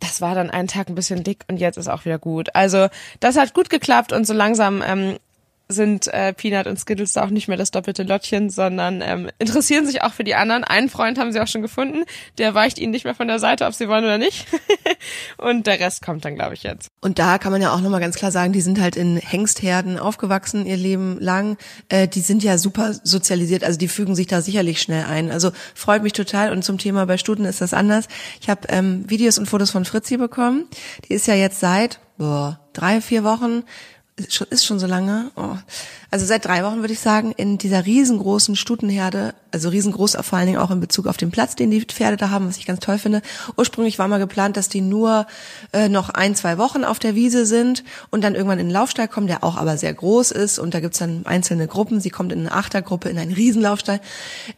das 0.00 0.20
war 0.20 0.34
dann 0.34 0.50
einen 0.50 0.68
Tag 0.68 0.88
ein 0.88 0.94
bisschen 0.94 1.22
dick 1.22 1.44
und 1.48 1.58
jetzt 1.58 1.76
ist 1.76 1.88
auch 1.88 2.04
wieder 2.04 2.18
gut. 2.18 2.54
Also 2.54 2.88
das 3.20 3.36
hat 3.36 3.54
gut 3.54 3.70
geklappt 3.70 4.12
und 4.12 4.26
so 4.26 4.32
langsam 4.32 4.82
ähm, 4.84 5.18
sind 5.72 6.08
äh, 6.08 6.32
Peanut 6.32 6.66
und 6.66 6.78
Skittles 6.78 7.12
da 7.12 7.24
auch 7.24 7.30
nicht 7.30 7.48
mehr 7.48 7.56
das 7.56 7.70
doppelte 7.70 8.02
Lottchen, 8.02 8.50
sondern 8.50 9.02
ähm, 9.02 9.30
interessieren 9.38 9.86
sich 9.86 10.02
auch 10.02 10.12
für 10.12 10.24
die 10.24 10.34
anderen. 10.34 10.64
Einen 10.64 10.88
Freund 10.88 11.18
haben 11.18 11.32
sie 11.32 11.40
auch 11.40 11.46
schon 11.46 11.62
gefunden, 11.62 12.04
der 12.38 12.54
weicht 12.54 12.78
ihnen 12.78 12.92
nicht 12.92 13.04
mehr 13.04 13.14
von 13.14 13.28
der 13.28 13.38
Seite, 13.38 13.66
ob 13.66 13.74
sie 13.74 13.88
wollen 13.88 14.04
oder 14.04 14.18
nicht. 14.18 14.46
und 15.38 15.66
der 15.66 15.80
Rest 15.80 16.04
kommt 16.04 16.24
dann, 16.24 16.34
glaube 16.34 16.54
ich, 16.54 16.62
jetzt. 16.62 16.88
Und 17.00 17.18
da 17.18 17.38
kann 17.38 17.52
man 17.52 17.60
ja 17.60 17.72
auch 17.72 17.80
nochmal 17.80 18.00
ganz 18.00 18.16
klar 18.16 18.30
sagen, 18.30 18.52
die 18.52 18.60
sind 18.60 18.80
halt 18.80 18.96
in 18.96 19.16
Hengstherden 19.16 19.98
aufgewachsen 19.98 20.66
ihr 20.66 20.76
Leben 20.76 21.18
lang. 21.20 21.56
Äh, 21.88 22.08
die 22.08 22.20
sind 22.20 22.42
ja 22.42 22.58
super 22.58 22.94
sozialisiert, 23.02 23.64
also 23.64 23.78
die 23.78 23.88
fügen 23.88 24.14
sich 24.14 24.26
da 24.26 24.40
sicherlich 24.40 24.80
schnell 24.80 25.04
ein. 25.04 25.30
Also 25.30 25.50
freut 25.74 26.02
mich 26.02 26.12
total. 26.12 26.52
Und 26.52 26.64
zum 26.64 26.78
Thema 26.78 27.06
bei 27.06 27.18
Stuten 27.18 27.44
ist 27.44 27.60
das 27.60 27.74
anders. 27.74 28.06
Ich 28.40 28.48
habe 28.48 28.68
ähm, 28.68 29.08
Videos 29.08 29.38
und 29.38 29.46
Fotos 29.46 29.70
von 29.70 29.84
Fritzi 29.84 30.16
bekommen. 30.16 30.66
Die 31.08 31.14
ist 31.14 31.26
ja 31.26 31.34
jetzt 31.34 31.60
seit 31.60 32.00
boah, 32.18 32.60
drei, 32.72 33.00
vier 33.00 33.24
Wochen 33.24 33.64
ist 34.16 34.64
schon, 34.64 34.78
so 34.78 34.86
lange. 34.86 35.30
Oh. 35.36 35.56
Also 36.10 36.26
seit 36.26 36.44
drei 36.44 36.62
Wochen 36.64 36.80
würde 36.80 36.92
ich 36.92 37.00
sagen, 37.00 37.32
in 37.32 37.56
dieser 37.56 37.86
riesengroßen 37.86 38.56
Stutenherde, 38.56 39.34
also 39.50 39.70
riesengroß 39.70 40.18
vor 40.20 40.38
allen 40.38 40.46
Dingen 40.46 40.58
auch 40.58 40.70
in 40.70 40.80
Bezug 40.80 41.06
auf 41.06 41.16
den 41.16 41.30
Platz, 41.30 41.56
den 41.56 41.70
die 41.70 41.80
Pferde 41.80 42.18
da 42.18 42.28
haben, 42.28 42.46
was 42.46 42.58
ich 42.58 42.66
ganz 42.66 42.80
toll 42.80 42.98
finde. 42.98 43.22
Ursprünglich 43.56 43.98
war 43.98 44.08
mal 44.08 44.18
geplant, 44.18 44.58
dass 44.58 44.68
die 44.68 44.82
nur 44.82 45.26
äh, 45.72 45.88
noch 45.88 46.10
ein, 46.10 46.34
zwei 46.34 46.58
Wochen 46.58 46.84
auf 46.84 46.98
der 46.98 47.14
Wiese 47.14 47.46
sind 47.46 47.84
und 48.10 48.22
dann 48.22 48.34
irgendwann 48.34 48.58
in 48.58 48.66
den 48.66 48.72
Laufstall 48.72 49.08
kommen, 49.08 49.28
der 49.28 49.42
auch 49.42 49.56
aber 49.56 49.78
sehr 49.78 49.94
groß 49.94 50.30
ist 50.30 50.58
und 50.58 50.74
da 50.74 50.80
gibt's 50.80 50.98
dann 50.98 51.24
einzelne 51.24 51.66
Gruppen. 51.66 52.00
Sie 52.00 52.10
kommt 52.10 52.32
in 52.32 52.40
eine 52.40 52.52
Achtergruppe 52.52 53.08
in 53.08 53.18
einen 53.18 53.32
Riesenlaufstall. 53.32 54.00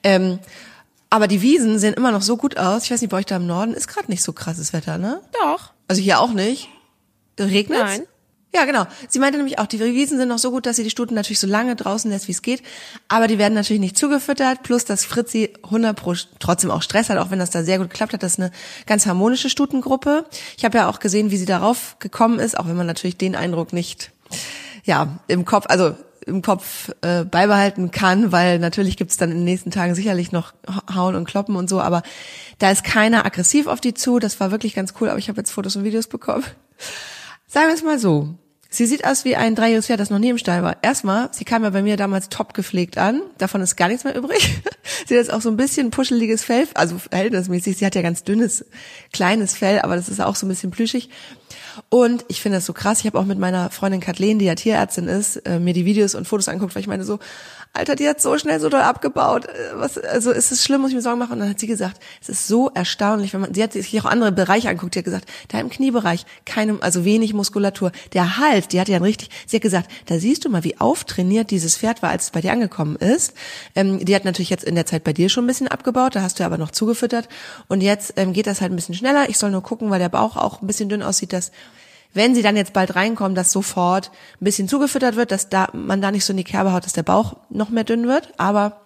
Ähm, 0.02 0.40
aber 1.10 1.28
die 1.28 1.42
Wiesen 1.42 1.78
sehen 1.78 1.94
immer 1.94 2.10
noch 2.10 2.22
so 2.22 2.36
gut 2.36 2.56
aus. 2.58 2.82
Ich 2.84 2.90
weiß 2.90 3.00
nicht, 3.00 3.10
bei 3.10 3.18
euch 3.18 3.26
da 3.26 3.36
im 3.36 3.46
Norden 3.46 3.72
ist 3.72 3.86
gerade 3.86 4.10
nicht 4.10 4.24
so 4.24 4.32
krasses 4.32 4.72
Wetter, 4.72 4.98
ne? 4.98 5.20
Doch. 5.44 5.70
Also 5.86 6.02
hier 6.02 6.18
auch 6.18 6.32
nicht. 6.32 6.68
Regnet? 7.38 7.78
Nein. 7.78 8.02
Ja, 8.54 8.66
genau. 8.66 8.86
Sie 9.08 9.18
meinte 9.18 9.36
nämlich 9.36 9.58
auch, 9.58 9.66
die 9.66 9.80
Wiesen 9.80 10.16
sind 10.16 10.28
noch 10.28 10.38
so 10.38 10.52
gut, 10.52 10.64
dass 10.64 10.76
sie 10.76 10.84
die 10.84 10.90
Stuten 10.90 11.14
natürlich 11.14 11.40
so 11.40 11.48
lange 11.48 11.74
draußen 11.74 12.08
lässt, 12.08 12.28
wie 12.28 12.32
es 12.32 12.40
geht. 12.40 12.62
Aber 13.08 13.26
die 13.26 13.36
werden 13.36 13.54
natürlich 13.54 13.80
nicht 13.80 13.98
zugefüttert. 13.98 14.62
Plus, 14.62 14.84
dass 14.84 15.04
Fritzi 15.04 15.52
100 15.64 15.96
pro 15.96 16.14
trotzdem 16.38 16.70
auch 16.70 16.82
Stress 16.82 17.10
hat, 17.10 17.18
auch 17.18 17.32
wenn 17.32 17.40
das 17.40 17.50
da 17.50 17.64
sehr 17.64 17.78
gut 17.78 17.90
geklappt 17.90 18.12
hat. 18.12 18.22
Das 18.22 18.34
ist 18.34 18.38
eine 18.38 18.52
ganz 18.86 19.06
harmonische 19.06 19.50
Stutengruppe. 19.50 20.24
Ich 20.56 20.64
habe 20.64 20.78
ja 20.78 20.88
auch 20.88 21.00
gesehen, 21.00 21.32
wie 21.32 21.36
sie 21.36 21.46
darauf 21.46 21.96
gekommen 21.98 22.38
ist, 22.38 22.56
auch 22.56 22.68
wenn 22.68 22.76
man 22.76 22.86
natürlich 22.86 23.16
den 23.16 23.34
Eindruck 23.34 23.72
nicht, 23.72 24.12
ja, 24.84 25.18
im 25.26 25.44
Kopf, 25.44 25.66
also 25.68 25.96
im 26.24 26.40
Kopf 26.40 26.92
äh, 27.00 27.24
beibehalten 27.24 27.90
kann, 27.90 28.30
weil 28.30 28.60
natürlich 28.60 28.96
gibt's 28.96 29.16
dann 29.16 29.32
in 29.32 29.38
den 29.38 29.44
nächsten 29.44 29.72
Tagen 29.72 29.96
sicherlich 29.96 30.30
noch 30.30 30.54
Hauen 30.94 31.16
und 31.16 31.24
Kloppen 31.24 31.56
und 31.56 31.68
so, 31.68 31.80
aber 31.80 32.02
da 32.60 32.70
ist 32.70 32.84
keiner 32.84 33.26
aggressiv 33.26 33.66
auf 33.66 33.80
die 33.80 33.94
zu. 33.94 34.20
Das 34.20 34.38
war 34.38 34.52
wirklich 34.52 34.74
ganz 34.74 34.94
cool, 35.00 35.08
aber 35.08 35.18
ich 35.18 35.28
habe 35.28 35.38
jetzt 35.38 35.50
Fotos 35.50 35.74
und 35.74 35.82
Videos 35.82 36.06
bekommen. 36.06 36.44
Sagen 37.48 37.68
wir 37.68 37.74
es 37.74 37.82
mal 37.82 37.98
so. 37.98 38.34
Sie 38.74 38.86
sieht 38.86 39.04
aus 39.04 39.24
wie 39.24 39.36
ein 39.36 39.54
dreijähriges 39.54 39.86
Pferd, 39.86 40.00
das 40.00 40.10
noch 40.10 40.18
nie 40.18 40.30
im 40.30 40.38
Stall 40.38 40.64
war. 40.64 40.78
Erstmal, 40.82 41.28
sie 41.30 41.44
kam 41.44 41.62
ja 41.62 41.70
bei 41.70 41.80
mir 41.80 41.96
damals 41.96 42.28
top 42.28 42.54
gepflegt 42.54 42.98
an. 42.98 43.22
Davon 43.38 43.60
ist 43.60 43.76
gar 43.76 43.86
nichts 43.86 44.02
mehr 44.02 44.16
übrig. 44.16 44.42
sie 45.06 45.14
hat 45.14 45.22
jetzt 45.22 45.32
auch 45.32 45.40
so 45.40 45.48
ein 45.48 45.56
bisschen 45.56 45.92
puscheliges 45.92 46.42
Fell, 46.42 46.66
also 46.74 46.98
verhältnismäßig. 46.98 47.76
Sie 47.76 47.86
hat 47.86 47.94
ja 47.94 48.02
ganz 48.02 48.24
dünnes, 48.24 48.64
kleines 49.12 49.56
Fell, 49.56 49.78
aber 49.78 49.94
das 49.94 50.08
ist 50.08 50.20
auch 50.20 50.34
so 50.34 50.44
ein 50.44 50.48
bisschen 50.48 50.72
plüschig. 50.72 51.08
Und 51.88 52.24
ich 52.28 52.40
finde 52.40 52.58
das 52.58 52.66
so 52.66 52.72
krass. 52.72 53.00
Ich 53.00 53.06
habe 53.06 53.18
auch 53.18 53.24
mit 53.24 53.38
meiner 53.38 53.70
Freundin 53.70 54.00
Kathleen, 54.00 54.38
die 54.38 54.44
ja 54.44 54.54
Tierärztin 54.54 55.08
ist, 55.08 55.36
äh, 55.46 55.58
mir 55.58 55.74
die 55.74 55.84
Videos 55.84 56.14
und 56.14 56.26
Fotos 56.26 56.48
angeguckt, 56.48 56.74
weil 56.74 56.80
ich 56.80 56.88
meine 56.88 57.04
so, 57.04 57.18
Alter, 57.76 57.96
die 57.96 58.08
hat 58.08 58.20
so 58.20 58.38
schnell 58.38 58.60
so 58.60 58.68
doll 58.68 58.82
abgebaut. 58.82 59.46
Äh, 59.46 59.50
was, 59.74 59.98
also 59.98 60.30
ist 60.30 60.52
es 60.52 60.64
schlimm, 60.64 60.80
muss 60.80 60.90
ich 60.90 60.96
mir 60.96 61.02
Sorgen 61.02 61.18
machen? 61.18 61.32
Und 61.32 61.40
dann 61.40 61.50
hat 61.50 61.58
sie 61.58 61.66
gesagt, 61.66 62.00
es 62.22 62.28
ist 62.28 62.46
so 62.46 62.70
erstaunlich, 62.70 63.32
wenn 63.32 63.40
man, 63.40 63.52
sie 63.52 63.62
hat 63.62 63.72
sich 63.72 64.00
auch 64.00 64.04
andere 64.04 64.30
Bereiche 64.30 64.68
angeguckt, 64.68 64.94
die 64.94 65.00
hat 65.00 65.04
gesagt, 65.04 65.28
da 65.48 65.58
im 65.58 65.70
Kniebereich, 65.70 66.24
keine, 66.46 66.78
also 66.80 67.04
wenig 67.04 67.34
Muskulatur. 67.34 67.90
Der 68.12 68.38
Hals, 68.38 68.68
die 68.68 68.80
hat 68.80 68.88
ja 68.88 68.98
richtig, 68.98 69.30
sie 69.46 69.56
hat 69.56 69.62
gesagt, 69.62 69.90
da 70.06 70.18
siehst 70.18 70.44
du 70.44 70.50
mal, 70.50 70.62
wie 70.62 70.78
auftrainiert 70.80 71.50
dieses 71.50 71.76
Pferd 71.76 72.00
war, 72.02 72.10
als 72.10 72.24
es 72.24 72.30
bei 72.30 72.40
dir 72.40 72.52
angekommen 72.52 72.94
ist. 72.94 73.34
Ähm, 73.74 74.04
die 74.04 74.14
hat 74.14 74.24
natürlich 74.24 74.50
jetzt 74.50 74.64
in 74.64 74.76
der 74.76 74.86
Zeit 74.86 75.02
bei 75.02 75.12
dir 75.12 75.28
schon 75.28 75.44
ein 75.44 75.48
bisschen 75.48 75.68
abgebaut, 75.68 76.14
da 76.14 76.22
hast 76.22 76.38
du 76.38 76.44
aber 76.44 76.58
noch 76.58 76.70
zugefüttert. 76.70 77.28
Und 77.66 77.80
jetzt 77.80 78.14
ähm, 78.16 78.32
geht 78.32 78.46
das 78.46 78.60
halt 78.60 78.72
ein 78.72 78.76
bisschen 78.76 78.94
schneller. 78.94 79.28
Ich 79.28 79.38
soll 79.38 79.50
nur 79.50 79.62
gucken, 79.62 79.90
weil 79.90 79.98
der 79.98 80.08
Bauch 80.08 80.36
auch 80.36 80.62
ein 80.62 80.68
bisschen 80.68 80.88
dünn 80.88 81.02
aussieht, 81.02 81.32
dass 81.32 81.50
wenn 82.14 82.34
sie 82.34 82.42
dann 82.42 82.56
jetzt 82.56 82.72
bald 82.72 82.94
reinkommen, 82.96 83.34
dass 83.34 83.52
sofort 83.52 84.10
ein 84.40 84.44
bisschen 84.44 84.68
zugefüttert 84.68 85.16
wird, 85.16 85.30
dass 85.30 85.48
da 85.48 85.68
man 85.72 86.00
da 86.00 86.10
nicht 86.10 86.24
so 86.24 86.32
in 86.32 86.36
die 86.38 86.44
Kerbe 86.44 86.72
haut, 86.72 86.86
dass 86.86 86.92
der 86.92 87.02
Bauch 87.02 87.36
noch 87.50 87.68
mehr 87.68 87.84
dünn 87.84 88.06
wird. 88.06 88.32
Aber 88.38 88.80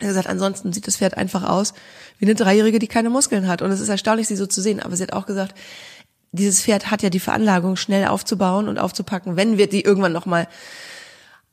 wie 0.00 0.06
gesagt, 0.06 0.28
ansonsten 0.28 0.72
sieht 0.72 0.86
das 0.86 0.96
Pferd 0.96 1.16
einfach 1.16 1.48
aus 1.48 1.72
wie 2.18 2.26
eine 2.26 2.34
Dreijährige, 2.34 2.78
die 2.78 2.88
keine 2.88 3.10
Muskeln 3.10 3.46
hat. 3.46 3.62
Und 3.62 3.70
es 3.70 3.80
ist 3.80 3.88
erstaunlich, 3.88 4.28
sie 4.28 4.36
so 4.36 4.46
zu 4.46 4.60
sehen. 4.60 4.80
Aber 4.80 4.96
sie 4.96 5.04
hat 5.04 5.12
auch 5.12 5.26
gesagt, 5.26 5.56
dieses 6.32 6.62
Pferd 6.62 6.90
hat 6.90 7.02
ja 7.02 7.10
die 7.10 7.20
Veranlagung, 7.20 7.76
schnell 7.76 8.06
aufzubauen 8.06 8.68
und 8.68 8.78
aufzupacken, 8.78 9.36
wenn 9.36 9.56
wir 9.56 9.68
die 9.68 9.82
irgendwann 9.82 10.12
nochmal 10.12 10.48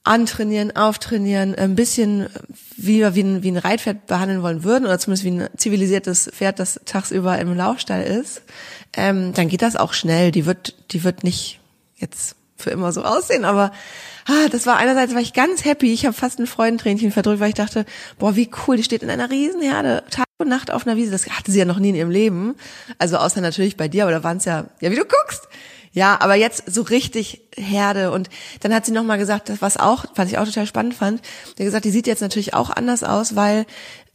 antrainieren, 0.04 0.76
auftrainieren, 0.76 1.54
ein 1.56 1.76
bisschen 1.76 2.28
wie 2.76 3.00
wir 3.00 3.16
wie 3.16 3.24
ein, 3.24 3.44
wie 3.44 3.52
ein 3.52 3.58
Reitpferd 3.58 4.08
behandeln 4.08 4.42
wollen 4.42 4.64
würden 4.64 4.86
oder 4.86 4.98
zumindest 4.98 5.26
wie 5.26 5.32
ein 5.32 5.50
zivilisiertes 5.58 6.32
Pferd, 6.34 6.60
das 6.60 6.80
tagsüber 6.86 7.38
im 7.38 7.56
Laufstall 7.56 8.04
ist, 8.04 8.42
ähm, 8.94 9.34
dann 9.34 9.48
geht 9.48 9.62
das 9.62 9.76
auch 9.76 9.94
schnell. 9.94 10.32
Die 10.32 10.46
wird, 10.46 10.76
die 10.92 11.04
wird 11.04 11.24
nicht 11.24 11.60
jetzt 11.98 12.36
für 12.58 12.72
immer 12.72 12.92
so 12.92 13.04
aussehen, 13.04 13.46
aber 13.46 13.72
ah, 14.26 14.48
das 14.52 14.66
war 14.66 14.78
einerseits 14.78 15.14
war 15.14 15.22
ich 15.22 15.34
ganz 15.34 15.66
happy. 15.66 15.94
Ich 15.94 16.06
habe 16.06 16.16
fast 16.16 16.40
ein 16.40 16.48
Freudentränchen 16.48 17.12
verdrückt, 17.12 17.40
weil 17.40 17.50
ich 17.50 17.56
dachte, 17.56 17.86
boah, 18.18 18.36
wie 18.36 18.50
cool, 18.68 18.78
die 18.78 18.84
steht 18.84 19.04
in 19.04 19.10
einer 19.10 19.30
Riesenherde 19.30 20.04
Tag 20.10 20.26
und 20.38 20.50
Nacht 20.50 20.72
auf 20.72 20.88
einer 20.88 20.96
Wiese. 20.96 21.12
Das 21.12 21.28
hatte 21.30 21.52
sie 21.52 21.60
ja 21.60 21.66
noch 21.66 21.80
nie 21.80 21.90
in 21.90 21.96
ihrem 21.96 22.12
Leben. 22.12 22.56
Also 22.98 23.18
außer 23.18 23.42
natürlich 23.42 23.78
bei 23.78 23.88
dir, 23.88 24.04
aber 24.04 24.12
da 24.12 24.24
waren 24.24 24.38
es 24.38 24.46
ja, 24.46 24.66
ja 24.80 24.92
wie 24.92 24.96
du 24.96 25.06
guckst, 25.06 25.48
Ja, 25.94 26.20
aber 26.22 26.36
jetzt 26.36 26.64
so 26.68 26.84
richtig 26.84 27.42
Herde. 27.56 28.12
Und 28.12 28.30
dann 28.62 28.74
hat 28.74 28.86
sie 28.86 28.92
noch 28.92 29.04
mal 29.04 29.18
gesagt, 29.18 29.52
was 29.62 29.78
auch, 29.78 30.06
was 30.16 30.30
ich 30.30 30.38
auch 30.38 30.46
total 30.46 30.66
spannend 30.66 30.94
fand, 30.94 31.22
der 31.58 31.66
gesagt, 31.66 31.86
die 31.86 31.92
sieht 31.92 32.08
jetzt 32.08 32.22
natürlich 32.22 32.54
auch 32.54 32.70
anders 32.70 33.04
aus, 33.04 33.36
weil 33.36 33.66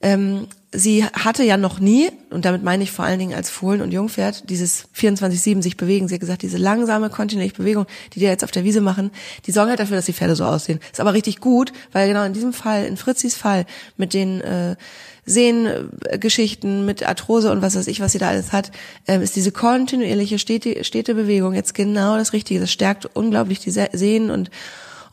ähm, 0.03 0.47
sie 0.73 1.05
hatte 1.05 1.43
ja 1.43 1.57
noch 1.57 1.81
nie, 1.81 2.11
und 2.31 2.45
damit 2.45 2.63
meine 2.63 2.83
ich 2.83 2.91
vor 2.91 3.05
allen 3.05 3.19
Dingen 3.19 3.35
als 3.35 3.51
Fohlen 3.51 3.81
und 3.81 3.93
Jungpferd, 3.93 4.51
dieses 4.51 4.89
24-7 4.95 5.63
sich 5.63 5.77
bewegen. 5.77 6.07
Sie 6.07 6.15
hat 6.15 6.21
gesagt, 6.21 6.43
diese 6.43 6.59
langsame, 6.59 7.09
kontinuierliche 7.09 7.57
Bewegung, 7.57 7.87
die 8.13 8.21
die 8.21 8.27
jetzt 8.27 8.45
auf 8.45 8.51
der 8.51 8.65
Wiese 8.65 8.81
machen, 8.81 9.11
die 9.47 9.53
sorgen 9.53 9.71
halt 9.71 9.81
dafür, 9.81 9.97
dass 9.97 10.07
die 10.07 10.13
Pferde 10.13 10.37
so 10.37 10.45
aussehen. 10.45 10.81
Ist 10.93 11.01
aber 11.01 11.15
richtig 11.15 11.41
gut, 11.41 11.73
weil 11.93 12.09
genau 12.09 12.25
in 12.25 12.35
diesem 12.35 12.53
Fall, 12.53 12.85
in 12.85 12.97
Fritzis 12.97 13.35
Fall, 13.37 13.65
mit 13.97 14.13
den 14.13 14.43
äh, 14.43 14.77
Sehnengeschichten, 15.25 16.85
mit 16.85 17.07
Arthrose 17.07 17.51
und 17.51 17.63
was 17.63 17.75
weiß 17.75 17.89
ich, 17.89 18.01
was 18.01 18.13
sie 18.13 18.19
da 18.19 18.29
alles 18.29 18.53
hat, 18.53 18.71
äh, 19.07 19.21
ist 19.23 19.35
diese 19.35 19.51
kontinuierliche, 19.51 20.39
stete, 20.39 20.85
stete 20.85 21.15
Bewegung 21.15 21.55
jetzt 21.55 21.75
genau 21.75 22.17
das 22.17 22.33
Richtige. 22.33 22.61
Das 22.61 22.71
stärkt 22.71 23.07
unglaublich 23.17 23.61
die 23.61 23.71
Sehnen 23.71 24.31
und 24.31 24.51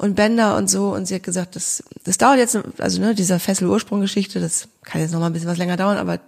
und 0.03 0.15
Bänder 0.15 0.57
und 0.57 0.69
so. 0.69 0.93
Und 0.93 1.05
sie 1.07 1.15
hat 1.15 1.23
gesagt, 1.23 1.55
das, 1.55 1.81
das 2.03 2.17
dauert 2.17 2.37
jetzt, 2.37 2.59
also 2.77 3.01
ne, 3.01 3.15
dieser 3.15 3.39
Fessel-Ursprung-Geschichte, 3.39 4.41
das 4.41 4.67
kann 4.83 4.99
jetzt 4.99 5.11
noch 5.11 5.21
mal 5.21 5.27
ein 5.27 5.33
bisschen 5.33 5.47
was 5.47 5.57
länger 5.57 5.77
dauern, 5.77 5.97
aber 5.97 6.19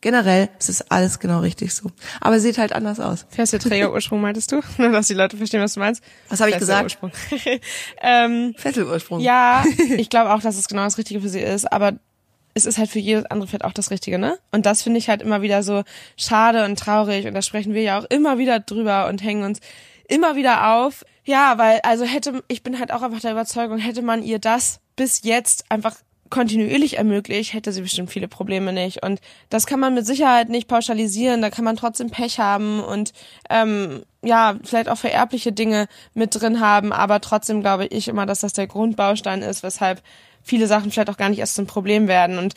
generell 0.00 0.48
ist 0.58 0.68
es 0.68 0.90
alles 0.90 1.20
genau 1.20 1.38
richtig 1.38 1.72
so. 1.72 1.92
Aber 2.20 2.40
sieht 2.40 2.58
halt 2.58 2.72
anders 2.72 2.98
aus. 2.98 3.24
Fesselträger-Ursprung 3.30 4.20
meintest 4.20 4.50
du? 4.50 4.60
Nur, 4.76 4.88
dass 4.92 5.06
die 5.06 5.14
Leute 5.14 5.36
verstehen, 5.36 5.62
was 5.62 5.74
du 5.74 5.80
meinst. 5.80 6.02
Was 6.28 6.40
habe 6.40 6.50
ich 6.50 6.58
gesagt? 6.58 6.98
ähm, 8.02 8.54
Fesselursprung. 8.56 9.20
Ja, 9.20 9.64
ich 9.96 10.10
glaube 10.10 10.34
auch, 10.34 10.42
dass 10.42 10.58
es 10.58 10.66
genau 10.66 10.82
das 10.82 10.98
Richtige 10.98 11.20
für 11.20 11.28
sie 11.28 11.40
ist, 11.40 11.72
aber 11.72 11.92
es 12.54 12.66
ist 12.66 12.76
halt 12.76 12.90
für 12.90 12.98
jedes 12.98 13.24
andere 13.26 13.48
Pferd 13.48 13.64
auch 13.64 13.72
das 13.72 13.92
Richtige, 13.92 14.18
ne? 14.18 14.36
Und 14.50 14.66
das 14.66 14.82
finde 14.82 14.98
ich 14.98 15.08
halt 15.08 15.22
immer 15.22 15.42
wieder 15.42 15.62
so 15.62 15.84
schade 16.16 16.64
und 16.64 16.76
traurig 16.76 17.26
und 17.26 17.34
da 17.34 17.40
sprechen 17.40 17.72
wir 17.72 17.82
ja 17.82 18.00
auch 18.00 18.04
immer 18.10 18.36
wieder 18.36 18.58
drüber 18.58 19.06
und 19.08 19.22
hängen 19.22 19.44
uns 19.44 19.60
immer 20.08 20.36
wieder 20.36 20.74
auf. 20.74 21.04
Ja, 21.24 21.58
weil, 21.58 21.80
also 21.82 22.04
hätte, 22.04 22.42
ich 22.48 22.62
bin 22.62 22.78
halt 22.78 22.92
auch 22.92 23.02
einfach 23.02 23.20
der 23.20 23.32
Überzeugung, 23.32 23.78
hätte 23.78 24.02
man 24.02 24.22
ihr 24.22 24.38
das 24.38 24.80
bis 24.96 25.22
jetzt 25.22 25.64
einfach 25.70 25.96
kontinuierlich 26.32 26.96
ermöglicht, 26.96 27.52
hätte 27.52 27.72
sie 27.72 27.82
bestimmt 27.82 28.10
viele 28.10 28.26
Probleme 28.26 28.72
nicht. 28.72 29.02
Und 29.02 29.20
das 29.50 29.66
kann 29.66 29.78
man 29.78 29.94
mit 29.94 30.06
Sicherheit 30.06 30.48
nicht 30.48 30.66
pauschalisieren. 30.66 31.42
Da 31.42 31.50
kann 31.50 31.64
man 31.64 31.76
trotzdem 31.76 32.10
Pech 32.10 32.38
haben 32.38 32.82
und 32.82 33.12
ähm, 33.50 34.02
ja, 34.22 34.56
vielleicht 34.64 34.88
auch 34.88 34.96
vererbliche 34.96 35.52
Dinge 35.52 35.88
mit 36.14 36.34
drin 36.34 36.60
haben. 36.60 36.92
Aber 36.92 37.20
trotzdem 37.20 37.60
glaube 37.60 37.86
ich 37.86 38.08
immer, 38.08 38.24
dass 38.24 38.40
das 38.40 38.54
der 38.54 38.66
Grundbaustein 38.66 39.42
ist, 39.42 39.62
weshalb 39.62 40.02
viele 40.42 40.66
Sachen 40.66 40.90
vielleicht 40.90 41.10
auch 41.10 41.18
gar 41.18 41.28
nicht 41.28 41.38
erst 41.38 41.54
zum 41.54 41.66
Problem 41.66 42.08
werden. 42.08 42.38
Und 42.38 42.54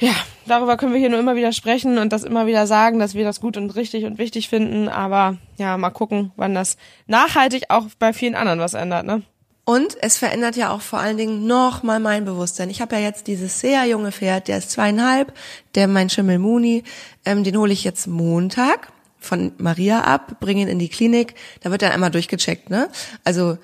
ja, 0.00 0.12
darüber 0.46 0.76
können 0.76 0.92
wir 0.92 1.00
hier 1.00 1.10
nur 1.10 1.18
immer 1.18 1.36
wieder 1.36 1.52
sprechen 1.52 1.98
und 1.98 2.12
das 2.12 2.24
immer 2.24 2.46
wieder 2.46 2.66
sagen, 2.66 2.98
dass 2.98 3.14
wir 3.14 3.24
das 3.24 3.40
gut 3.40 3.56
und 3.56 3.74
richtig 3.74 4.04
und 4.04 4.18
wichtig 4.18 4.48
finden. 4.48 4.88
Aber 4.88 5.36
ja, 5.56 5.76
mal 5.76 5.90
gucken, 5.90 6.32
wann 6.36 6.54
das 6.54 6.76
nachhaltig 7.06 7.64
auch 7.68 7.86
bei 7.98 8.12
vielen 8.12 8.34
anderen 8.34 8.60
was 8.60 8.74
ändert, 8.74 9.06
ne? 9.06 9.22
Und 9.64 9.98
es 10.00 10.16
verändert 10.16 10.56
ja 10.56 10.70
auch 10.70 10.80
vor 10.80 10.98
allen 10.98 11.18
Dingen 11.18 11.46
nochmal 11.46 12.00
mein 12.00 12.24
Bewusstsein. 12.24 12.70
Ich 12.70 12.80
habe 12.80 12.96
ja 12.96 13.02
jetzt 13.02 13.26
dieses 13.26 13.60
sehr 13.60 13.84
junge 13.84 14.12
Pferd, 14.12 14.48
der 14.48 14.56
ist 14.56 14.70
zweieinhalb, 14.70 15.34
der 15.74 15.88
mein 15.88 16.08
Schimmel 16.08 16.38
Muni, 16.38 16.84
ähm, 17.26 17.44
den 17.44 17.58
hole 17.58 17.74
ich 17.74 17.84
jetzt 17.84 18.06
Montag 18.06 18.90
von 19.18 19.52
Maria 19.58 20.04
ab, 20.04 20.40
bringe 20.40 20.62
ihn 20.62 20.68
in 20.68 20.78
die 20.78 20.88
Klinik, 20.88 21.34
da 21.60 21.70
wird 21.70 21.82
er 21.82 21.92
einmal 21.92 22.10
durchgecheckt, 22.10 22.70
ne? 22.70 22.88
Also 23.24 23.58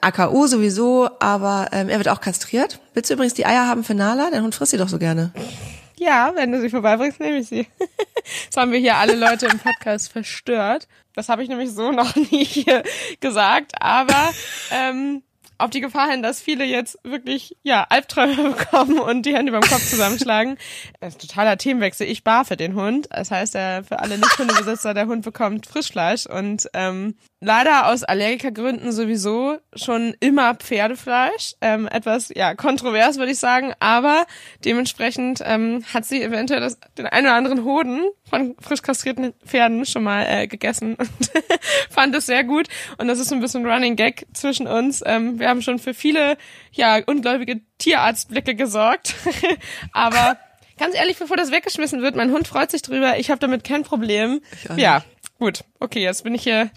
AKU 0.00 0.46
sowieso, 0.46 1.08
aber 1.20 1.68
ähm, 1.72 1.88
er 1.88 1.98
wird 1.98 2.08
auch 2.08 2.20
kastriert. 2.20 2.80
Willst 2.94 3.10
du 3.10 3.14
übrigens 3.14 3.34
die 3.34 3.46
Eier 3.46 3.66
haben 3.66 3.84
für 3.84 3.94
Nala? 3.94 4.30
Dein 4.30 4.42
Hund 4.42 4.54
frisst 4.54 4.72
sie 4.72 4.78
doch 4.78 4.88
so 4.88 4.98
gerne. 4.98 5.32
Ja, 5.98 6.32
wenn 6.34 6.52
du 6.52 6.60
sie 6.60 6.70
vorbeibringst, 6.70 7.20
nehme 7.20 7.38
ich 7.38 7.48
sie. 7.48 7.66
Das 8.50 8.60
haben 8.60 8.72
wir 8.72 8.78
hier 8.78 8.96
alle 8.96 9.14
Leute 9.14 9.46
im 9.46 9.58
Podcast 9.58 10.12
verstört. 10.12 10.86
Das 11.14 11.30
habe 11.30 11.42
ich 11.42 11.48
nämlich 11.48 11.72
so 11.72 11.92
noch 11.92 12.14
nie 12.30 12.44
hier 12.44 12.82
gesagt. 13.20 13.72
Aber 13.80 14.30
ähm, 14.70 15.22
auf 15.58 15.70
die 15.70 15.80
Gefahr 15.80 16.10
hin, 16.10 16.22
dass 16.22 16.40
viele 16.40 16.64
jetzt 16.64 16.98
wirklich 17.02 17.56
ja 17.62 17.86
Albträume 17.88 18.50
bekommen 18.56 18.98
und 18.98 19.26
die 19.26 19.34
Hände 19.34 19.52
beim 19.52 19.62
Kopf 19.62 19.86
zusammenschlagen. 19.88 20.56
Das 21.00 21.14
ist 21.14 21.20
totaler 21.28 21.56
Themenwechsel. 21.56 22.06
Ich 22.08 22.24
barfe 22.24 22.56
den 22.56 22.74
Hund. 22.74 23.08
Das 23.10 23.30
heißt, 23.30 23.54
der, 23.54 23.84
für 23.84 24.00
alle 24.00 24.18
Nicht-Hundebesitzer, 24.18 24.94
der 24.94 25.06
Hund 25.06 25.24
bekommt 25.24 25.66
Frischfleisch 25.66 26.26
und 26.26 26.68
ähm, 26.74 27.14
leider 27.40 27.86
aus 27.86 28.02
Allergikergründen 28.02 28.90
sowieso 28.90 29.58
schon 29.74 30.14
immer 30.20 30.54
Pferdefleisch. 30.54 31.54
Ähm, 31.60 31.86
etwas, 31.86 32.30
ja, 32.34 32.54
kontrovers 32.54 33.18
würde 33.18 33.32
ich 33.32 33.38
sagen, 33.38 33.74
aber 33.78 34.26
dementsprechend 34.64 35.40
ähm, 35.44 35.84
hat 35.92 36.04
sie 36.04 36.22
eventuell 36.22 36.60
das, 36.60 36.78
den 36.96 37.06
einen 37.06 37.26
oder 37.26 37.36
anderen 37.36 37.64
Hoden 37.64 38.02
von 38.28 38.56
frisch 38.60 38.82
kastrierten 38.82 39.34
Pferden 39.44 39.86
schon 39.86 40.02
mal 40.02 40.26
äh, 40.28 40.46
gegessen 40.46 40.94
und 40.98 41.30
fand 41.90 42.14
es 42.14 42.26
sehr 42.26 42.44
gut. 42.44 42.68
Und 42.98 43.08
das 43.08 43.18
ist 43.18 43.32
ein 43.32 43.40
bisschen 43.40 43.66
Running 43.66 43.96
Gag 43.96 44.26
zwischen 44.32 44.66
uns. 44.66 45.02
Ähm, 45.06 45.38
wir 45.38 45.47
haben 45.48 45.62
schon 45.62 45.78
für 45.78 45.94
viele, 45.94 46.36
ja, 46.72 47.00
ungläubige 47.06 47.60
Tierarztblicke 47.78 48.54
gesorgt. 48.54 49.14
aber 49.92 50.38
ganz 50.78 50.94
ehrlich, 50.94 51.18
bevor 51.18 51.36
das 51.36 51.50
weggeschmissen 51.50 52.02
wird, 52.02 52.16
mein 52.16 52.30
Hund 52.30 52.46
freut 52.48 52.70
sich 52.70 52.82
drüber. 52.82 53.18
Ich 53.18 53.30
habe 53.30 53.40
damit 53.40 53.64
kein 53.64 53.82
Problem. 53.82 54.40
Ja, 54.76 55.02
gut. 55.38 55.64
Okay, 55.80 56.02
jetzt 56.02 56.24
bin 56.24 56.34
ich 56.34 56.42
hier 56.42 56.70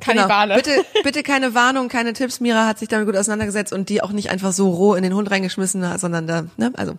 Kannibale. 0.00 0.62
Genau. 0.62 0.76
Bitte, 0.76 1.02
bitte 1.02 1.22
keine 1.22 1.54
Warnung, 1.54 1.88
keine 1.88 2.12
Tipps. 2.12 2.40
Mira 2.40 2.66
hat 2.66 2.78
sich 2.78 2.88
damit 2.88 3.06
gut 3.06 3.16
auseinandergesetzt 3.16 3.72
und 3.72 3.88
die 3.88 4.02
auch 4.02 4.10
nicht 4.10 4.30
einfach 4.30 4.52
so 4.52 4.70
roh 4.70 4.94
in 4.94 5.02
den 5.02 5.14
Hund 5.14 5.30
reingeschmissen 5.30 5.98
sondern 5.98 6.26
da, 6.26 6.46
ne, 6.56 6.72
also, 6.74 6.98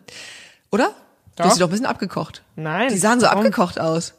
oder? 0.71 0.93
Du 1.35 1.43
hast 1.43 1.55
sie 1.55 1.59
doch 1.59 1.67
ein 1.67 1.71
bisschen 1.71 1.85
abgekocht. 1.85 2.43
Nein. 2.55 2.89
Die 2.89 2.97
sahen 2.97 3.19
so 3.19 3.25
warum? 3.25 3.39
abgekocht 3.39 3.79
aus. 3.79 4.13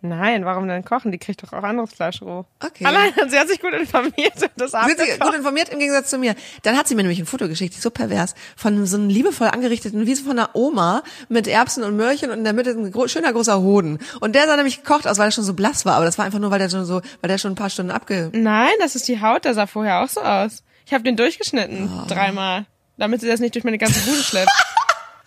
Nein, 0.00 0.44
warum 0.44 0.68
denn 0.68 0.84
kochen? 0.84 1.10
Die 1.10 1.18
kriegt 1.18 1.42
doch 1.42 1.52
auch 1.52 1.64
anderes 1.64 1.92
Fleisch 1.92 2.22
roh. 2.22 2.44
Okay. 2.64 2.84
Allein, 2.84 3.12
sie 3.28 3.36
hat 3.38 3.48
sich 3.48 3.60
gut 3.60 3.72
informiert 3.72 4.40
und 4.40 4.50
das 4.56 4.70
sie 4.70 4.76
abgekocht. 4.78 5.20
gut 5.20 5.34
informiert 5.34 5.70
im 5.70 5.80
Gegensatz 5.80 6.10
zu 6.10 6.18
mir. 6.18 6.36
Dann 6.62 6.76
hat 6.76 6.86
sie 6.86 6.94
mir 6.94 7.02
nämlich 7.02 7.18
ein 7.18 7.26
Foto 7.26 7.48
geschickt, 7.48 7.74
so 7.74 7.90
pervers, 7.90 8.34
von 8.56 8.86
so 8.86 8.96
einem 8.96 9.08
liebevoll 9.08 9.48
angerichteten, 9.48 10.06
wie 10.06 10.14
so 10.14 10.22
von 10.24 10.38
einer 10.38 10.50
Oma 10.54 11.02
mit 11.28 11.48
Erbsen 11.48 11.82
und 11.82 11.96
Möhrchen 11.96 12.30
und 12.30 12.38
in 12.38 12.44
der 12.44 12.52
Mitte 12.52 12.70
ein 12.70 12.92
gro 12.92 13.08
schöner 13.08 13.32
großer 13.32 13.60
Hoden. 13.60 13.98
Und 14.20 14.34
der 14.36 14.46
sah 14.46 14.54
nämlich 14.56 14.82
gekocht 14.84 15.08
aus, 15.08 15.18
weil 15.18 15.28
er 15.28 15.32
schon 15.32 15.42
so 15.44 15.54
blass 15.54 15.84
war, 15.84 15.96
aber 15.96 16.04
das 16.04 16.16
war 16.16 16.24
einfach 16.24 16.38
nur, 16.38 16.52
weil 16.52 16.60
der 16.60 16.68
schon 16.70 16.84
so, 16.84 17.00
weil 17.20 17.28
der 17.28 17.38
schon 17.38 17.52
ein 17.52 17.56
paar 17.56 17.70
Stunden 17.70 17.90
abge... 17.90 18.30
Nein, 18.34 18.70
das 18.80 18.94
ist 18.94 19.08
die 19.08 19.20
Haut, 19.20 19.44
der 19.44 19.54
sah 19.54 19.66
vorher 19.66 20.02
auch 20.04 20.08
so 20.08 20.20
aus. 20.20 20.62
Ich 20.86 20.92
habe 20.94 21.02
den 21.02 21.16
durchgeschnitten, 21.16 21.90
Oh. 21.92 22.06
dreimal, 22.06 22.66
damit 22.98 23.20
sie 23.20 23.26
das 23.28 23.40
nicht 23.40 23.54
durch 23.56 23.64
meine 23.64 23.78
ganze 23.78 23.98
Bude 24.08 24.22
schleppt. 24.22 24.50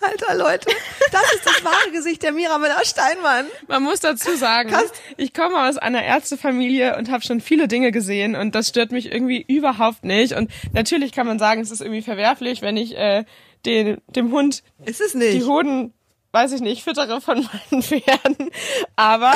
Alter 0.01 0.35
Leute, 0.35 0.67
das 1.11 1.33
ist 1.33 1.45
das 1.45 1.63
wahre 1.63 1.91
Gesicht 1.93 2.23
der 2.23 2.31
Mira 2.31 2.57
Müller-Steinmann. 2.57 3.45
Man 3.67 3.83
muss 3.83 3.99
dazu 3.99 4.35
sagen, 4.35 4.69
Krass. 4.71 4.91
ich 5.17 5.33
komme 5.33 5.67
aus 5.69 5.77
einer 5.77 6.03
Ärztefamilie 6.03 6.97
und 6.97 7.11
habe 7.11 7.23
schon 7.23 7.41
viele 7.41 7.67
Dinge 7.67 7.91
gesehen 7.91 8.35
und 8.35 8.55
das 8.55 8.69
stört 8.69 8.91
mich 8.91 9.11
irgendwie 9.11 9.41
überhaupt 9.47 10.03
nicht. 10.03 10.33
Und 10.33 10.51
natürlich 10.73 11.11
kann 11.11 11.27
man 11.27 11.39
sagen, 11.39 11.61
es 11.61 11.71
ist 11.71 11.81
irgendwie 11.81 12.01
verwerflich, 12.01 12.61
wenn 12.61 12.77
ich 12.77 12.97
äh, 12.97 13.25
den, 13.65 14.01
dem 14.07 14.31
Hund 14.31 14.63
Ist 14.85 15.01
es 15.01 15.11
die 15.11 15.17
nicht? 15.19 15.45
Hoden, 15.47 15.93
weiß 16.31 16.51
ich 16.53 16.61
nicht, 16.61 16.83
füttere 16.83 17.21
von 17.21 17.47
meinen 17.71 17.83
Pferden. 17.83 18.49
Aber 18.95 19.33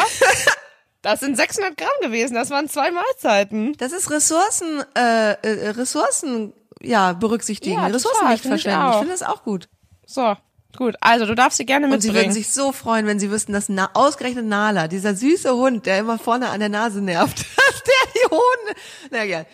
das 1.02 1.20
sind 1.20 1.38
600 1.38 1.78
Gramm 1.78 1.90
gewesen, 2.02 2.34
das 2.34 2.50
waren 2.50 2.68
zwei 2.70 2.90
Mahlzeiten. 2.92 3.74
Das 3.78 3.92
ist 3.92 4.10
Ressourcen, 4.10 4.84
äh, 4.98 5.34
äh, 5.34 5.70
Ressourcen, 5.70 6.54
ja, 6.82 7.14
berücksichtigen, 7.14 7.76
Ja, 7.78 7.88
Ressourcen 7.88 8.28
nicht 8.30 8.44
ich 8.44 8.50
verschwenden. 8.50 8.80
Ich 8.90 8.94
auch. 8.96 9.00
finde 9.00 9.14
das 9.14 9.24
auch 9.24 9.44
gut. 9.44 9.70
So, 10.08 10.36
gut. 10.78 10.96
Also, 11.02 11.26
du 11.26 11.36
darfst 11.36 11.58
sie 11.58 11.66
gerne 11.66 11.88
Und 11.88 12.02
sie 12.02 12.10
würden 12.10 12.16
mitbringen. 12.28 12.34
sich 12.34 12.50
so 12.50 12.72
freuen, 12.72 13.06
wenn 13.08 13.20
sie 13.20 13.32
wüssten, 13.32 13.54
dass 13.54 13.70
Na 13.70 13.90
ausgerechnet 13.94 14.46
Nala, 14.46 14.88
dieser 14.88 15.16
süße 15.16 15.54
Hund, 15.56 15.86
der 15.86 16.00
immer 16.00 16.18
vorne 16.20 16.50
an 16.50 16.60
der 16.60 16.70
Nase 16.70 17.02
nervt, 17.02 17.38
dass 17.56 17.84
der 17.84 18.12
die 18.16 18.32
Hoden, 18.32 18.80
na 19.12 19.24
ja. 19.24 19.46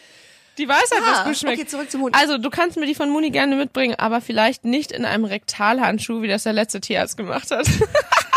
Die 0.57 0.67
weiß 0.67 0.91
halt, 0.93 1.01
Ah, 1.05 1.11
was 1.19 1.23
gut 1.25 1.37
schmeckt. 1.37 1.59
okay, 1.59 1.67
zurück 1.67 1.89
zum 1.89 2.01
Muni. 2.01 2.13
Also, 2.15 2.37
du 2.37 2.49
kannst 2.49 2.77
mir 2.77 2.85
die 2.85 2.93
von 2.95 3.09
Muni 3.09 3.29
gerne 3.31 3.55
mitbringen, 3.55 3.95
aber 3.97 4.19
vielleicht 4.21 4.65
nicht 4.65 4.91
in 4.91 5.05
einem 5.05 5.23
Rektalhandschuh, 5.25 6.21
wie 6.21 6.27
das 6.27 6.43
der 6.43 6.53
letzte 6.53 6.81
Tierarzt 6.81 7.15
gemacht 7.17 7.49
hat. 7.51 7.65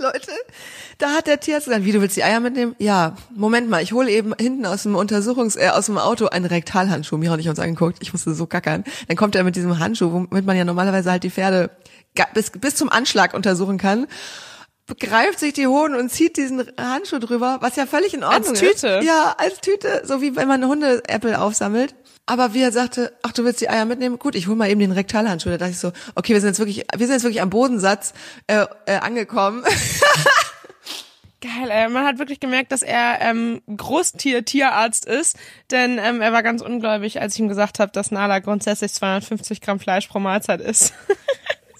Leute, 0.00 0.30
da 0.98 1.10
hat 1.10 1.26
der 1.26 1.38
Tierarzt 1.40 1.66
gesagt, 1.66 1.84
wie, 1.84 1.92
du 1.92 2.00
willst 2.00 2.16
die 2.16 2.24
Eier 2.24 2.40
mitnehmen? 2.40 2.74
Ja, 2.78 3.16
Moment 3.34 3.68
mal, 3.70 3.82
ich 3.82 3.92
hole 3.92 4.10
eben 4.10 4.34
hinten 4.38 4.66
aus 4.66 4.82
dem 4.84 4.96
Untersuchungs-, 4.96 5.58
äh, 5.58 5.68
aus 5.68 5.86
dem 5.86 5.98
Auto 5.98 6.26
einen 6.26 6.46
Rektalhandschuh. 6.46 7.16
Mira 7.16 7.34
und 7.34 7.40
ich 7.40 7.48
uns 7.48 7.58
angeguckt, 7.58 7.98
ich 8.00 8.12
musste 8.12 8.34
so 8.34 8.46
kackern. 8.46 8.84
Dann 9.08 9.16
kommt 9.16 9.34
er 9.34 9.44
mit 9.44 9.56
diesem 9.56 9.78
Handschuh, 9.78 10.12
womit 10.12 10.44
man 10.44 10.56
ja 10.56 10.64
normalerweise 10.64 11.10
halt 11.10 11.22
die 11.22 11.30
Pferde 11.30 11.70
bis, 12.34 12.50
bis 12.50 12.74
zum 12.74 12.88
Anschlag 12.88 13.34
untersuchen 13.34 13.78
kann. 13.78 14.06
Greift 14.98 15.38
sich 15.38 15.52
die 15.52 15.68
Hoden 15.68 15.94
und 15.94 16.10
zieht 16.10 16.36
diesen 16.36 16.64
Handschuh 16.76 17.20
drüber, 17.20 17.58
was 17.60 17.76
ja 17.76 17.86
völlig 17.86 18.12
in 18.12 18.24
Ordnung 18.24 18.50
Als 18.50 18.58
Tüte? 18.58 18.88
ist. 18.88 19.04
Ja, 19.06 19.36
als 19.38 19.60
Tüte, 19.60 20.02
so 20.04 20.20
wie 20.20 20.34
wenn 20.34 20.48
man 20.48 20.66
Hunde-Apple 20.66 21.40
aufsammelt. 21.40 21.94
Aber 22.30 22.54
wie 22.54 22.62
er 22.62 22.70
sagte, 22.70 23.12
ach, 23.24 23.32
du 23.32 23.42
willst 23.42 23.60
die 23.60 23.68
Eier 23.68 23.86
mitnehmen? 23.86 24.16
Gut, 24.16 24.36
ich 24.36 24.46
hol 24.46 24.54
mal 24.54 24.70
eben 24.70 24.78
den 24.78 24.92
Rektalhandschuh. 24.92 25.48
Da 25.48 25.58
dachte 25.58 25.72
ich 25.72 25.80
so, 25.80 25.90
okay, 26.14 26.32
wir 26.32 26.40
sind 26.40 26.50
jetzt 26.50 26.60
wirklich, 26.60 26.86
wir 26.96 27.06
sind 27.08 27.16
jetzt 27.16 27.24
wirklich 27.24 27.42
am 27.42 27.50
Bodensatz 27.50 28.14
äh, 28.46 28.66
äh, 28.86 28.98
angekommen. 28.98 29.64
Geil, 31.40 31.70
ey. 31.70 31.88
Man 31.88 32.06
hat 32.06 32.20
wirklich 32.20 32.38
gemerkt, 32.38 32.70
dass 32.70 32.82
er 32.82 33.20
ähm, 33.20 33.62
Großtier-Tierarzt 33.76 35.06
ist, 35.06 35.38
denn 35.72 35.98
ähm, 35.98 36.20
er 36.20 36.32
war 36.32 36.44
ganz 36.44 36.62
ungläubig, 36.62 37.20
als 37.20 37.34
ich 37.34 37.40
ihm 37.40 37.48
gesagt 37.48 37.80
habe, 37.80 37.90
dass 37.90 38.12
Nala 38.12 38.38
grundsätzlich 38.38 38.92
250 38.92 39.60
Gramm 39.60 39.80
Fleisch 39.80 40.06
pro 40.06 40.20
Mahlzeit 40.20 40.60
isst. 40.60 40.94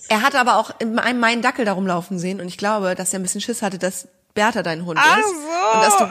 Er 0.08 0.22
hat 0.22 0.34
aber 0.34 0.56
auch 0.56 0.72
in 0.80 0.98
einem 0.98 1.20
meinen 1.20 1.40
Dackel 1.40 1.64
darum 1.64 1.86
laufen 1.86 2.18
sehen 2.18 2.40
und 2.40 2.48
ich 2.48 2.58
glaube, 2.58 2.96
dass 2.96 3.12
er 3.12 3.20
ein 3.20 3.22
bisschen 3.22 3.40
Schiss 3.40 3.62
hatte, 3.62 3.78
dass 3.78 4.08
Bertha 4.34 4.64
dein 4.64 4.84
Hund 4.84 4.98
Ach 5.00 5.16
ist. 5.16 5.24
so. 5.24 5.78
Und 5.78 5.84
dass 5.84 5.96
du 5.98 6.08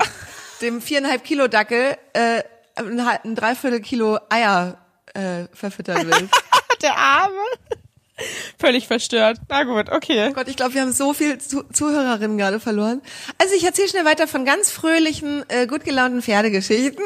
dem 0.62 0.82
viereinhalb 0.82 1.26
Kilo 1.26 1.50
Dackel 1.50 1.98
äh, 2.14 2.44
ein, 2.80 3.00
ein 3.00 3.36
Dreiviertel 3.36 3.82
Kilo 3.82 4.20
Eier 4.30 4.78
äh, 5.14 5.46
verfüttern 5.54 6.08
willst. 6.08 6.34
Der 6.82 6.98
Arme. 6.98 7.36
Völlig 8.58 8.88
verstört. 8.88 9.40
Na 9.48 9.64
gut, 9.64 9.90
okay. 9.90 10.28
Oh 10.30 10.34
Gott, 10.34 10.48
ich 10.48 10.58
glaube, 10.58 10.74
wir 10.74 10.82
haben 10.82 10.92
so 10.92 11.14
viel 11.14 11.38
Zu 11.38 11.64
Zuhörerinnen 11.72 12.38
gerade 12.38 12.60
verloren. 12.60 13.02
Also 13.38 13.56
ich 13.56 13.64
erzähle 13.64 13.88
schnell 13.88 14.06
weiter 14.06 14.28
von 14.28 14.46
ganz 14.46 14.72
fröhlichen, 14.72 15.46
äh, 15.48 15.68
gut 15.68 15.86
gelaunten 15.86 16.22
Pferdegeschichten. 16.22 17.04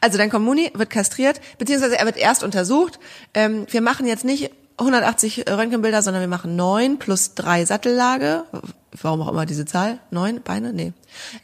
Also 0.00 0.16
dann 0.18 0.30
kommt 0.30 0.44
Muni, 0.44 0.70
wird 0.74 0.90
kastriert, 0.90 1.40
beziehungsweise 1.58 1.98
er 1.98 2.06
wird 2.06 2.16
erst 2.16 2.42
untersucht. 2.42 2.98
Ähm, 3.34 3.66
wir 3.70 3.82
machen 3.82 4.06
jetzt 4.06 4.24
nicht 4.24 4.50
180 4.76 5.44
Röntgenbilder, 5.48 6.02
sondern 6.02 6.20
wir 6.20 6.28
machen 6.28 6.56
neun 6.56 6.98
plus 6.98 7.34
drei 7.34 7.64
Sattellage. 7.64 8.44
Warum 9.00 9.22
auch 9.22 9.28
immer 9.28 9.46
diese 9.46 9.64
Zahl? 9.64 9.98
Neun 10.10 10.40
Beine? 10.42 10.72
Nee. 10.72 10.92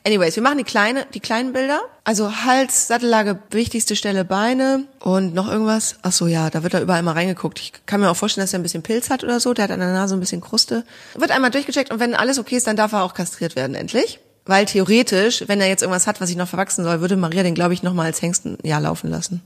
Anyways, 0.04 0.36
wir 0.36 0.42
machen 0.42 0.58
die 0.58 0.64
kleine, 0.64 1.06
die 1.14 1.20
kleinen 1.20 1.52
Bilder. 1.52 1.80
Also 2.04 2.44
Hals, 2.44 2.88
Sattellage, 2.88 3.38
wichtigste 3.50 3.96
Stelle 3.96 4.24
Beine 4.24 4.84
und 5.00 5.34
noch 5.34 5.48
irgendwas. 5.48 5.96
Ach 6.02 6.12
so, 6.12 6.26
ja, 6.26 6.50
da 6.50 6.62
wird 6.62 6.74
da 6.74 6.80
überall 6.80 7.02
mal 7.02 7.12
reingeguckt. 7.12 7.58
Ich 7.60 7.72
kann 7.86 8.00
mir 8.00 8.10
auch 8.10 8.16
vorstellen, 8.16 8.44
dass 8.44 8.52
er 8.52 8.60
ein 8.60 8.64
bisschen 8.64 8.82
Pilz 8.82 9.10
hat 9.10 9.24
oder 9.24 9.40
so. 9.40 9.52
Der 9.52 9.64
hat 9.64 9.70
an 9.70 9.80
der 9.80 9.92
Nase 9.92 10.14
ein 10.14 10.20
bisschen 10.20 10.40
Kruste. 10.40 10.84
Wird 11.14 11.30
einmal 11.30 11.50
durchgecheckt 11.50 11.92
und 11.92 12.00
wenn 12.00 12.14
alles 12.14 12.38
okay 12.38 12.56
ist, 12.56 12.66
dann 12.66 12.76
darf 12.76 12.92
er 12.92 13.02
auch 13.02 13.14
kastriert 13.14 13.56
werden, 13.56 13.74
endlich. 13.74 14.20
Weil 14.44 14.66
theoretisch, 14.66 15.44
wenn 15.46 15.60
er 15.60 15.68
jetzt 15.68 15.82
irgendwas 15.82 16.06
hat, 16.06 16.20
was 16.20 16.28
sich 16.28 16.36
noch 16.36 16.48
verwachsen 16.48 16.84
soll, 16.84 17.00
würde 17.00 17.16
Maria 17.16 17.42
den, 17.42 17.54
glaube 17.54 17.74
ich, 17.74 17.82
noch 17.82 17.94
mal 17.94 18.06
als 18.06 18.22
Hengsten 18.22 18.58
ja 18.62 18.78
laufen 18.78 19.10
lassen. 19.10 19.42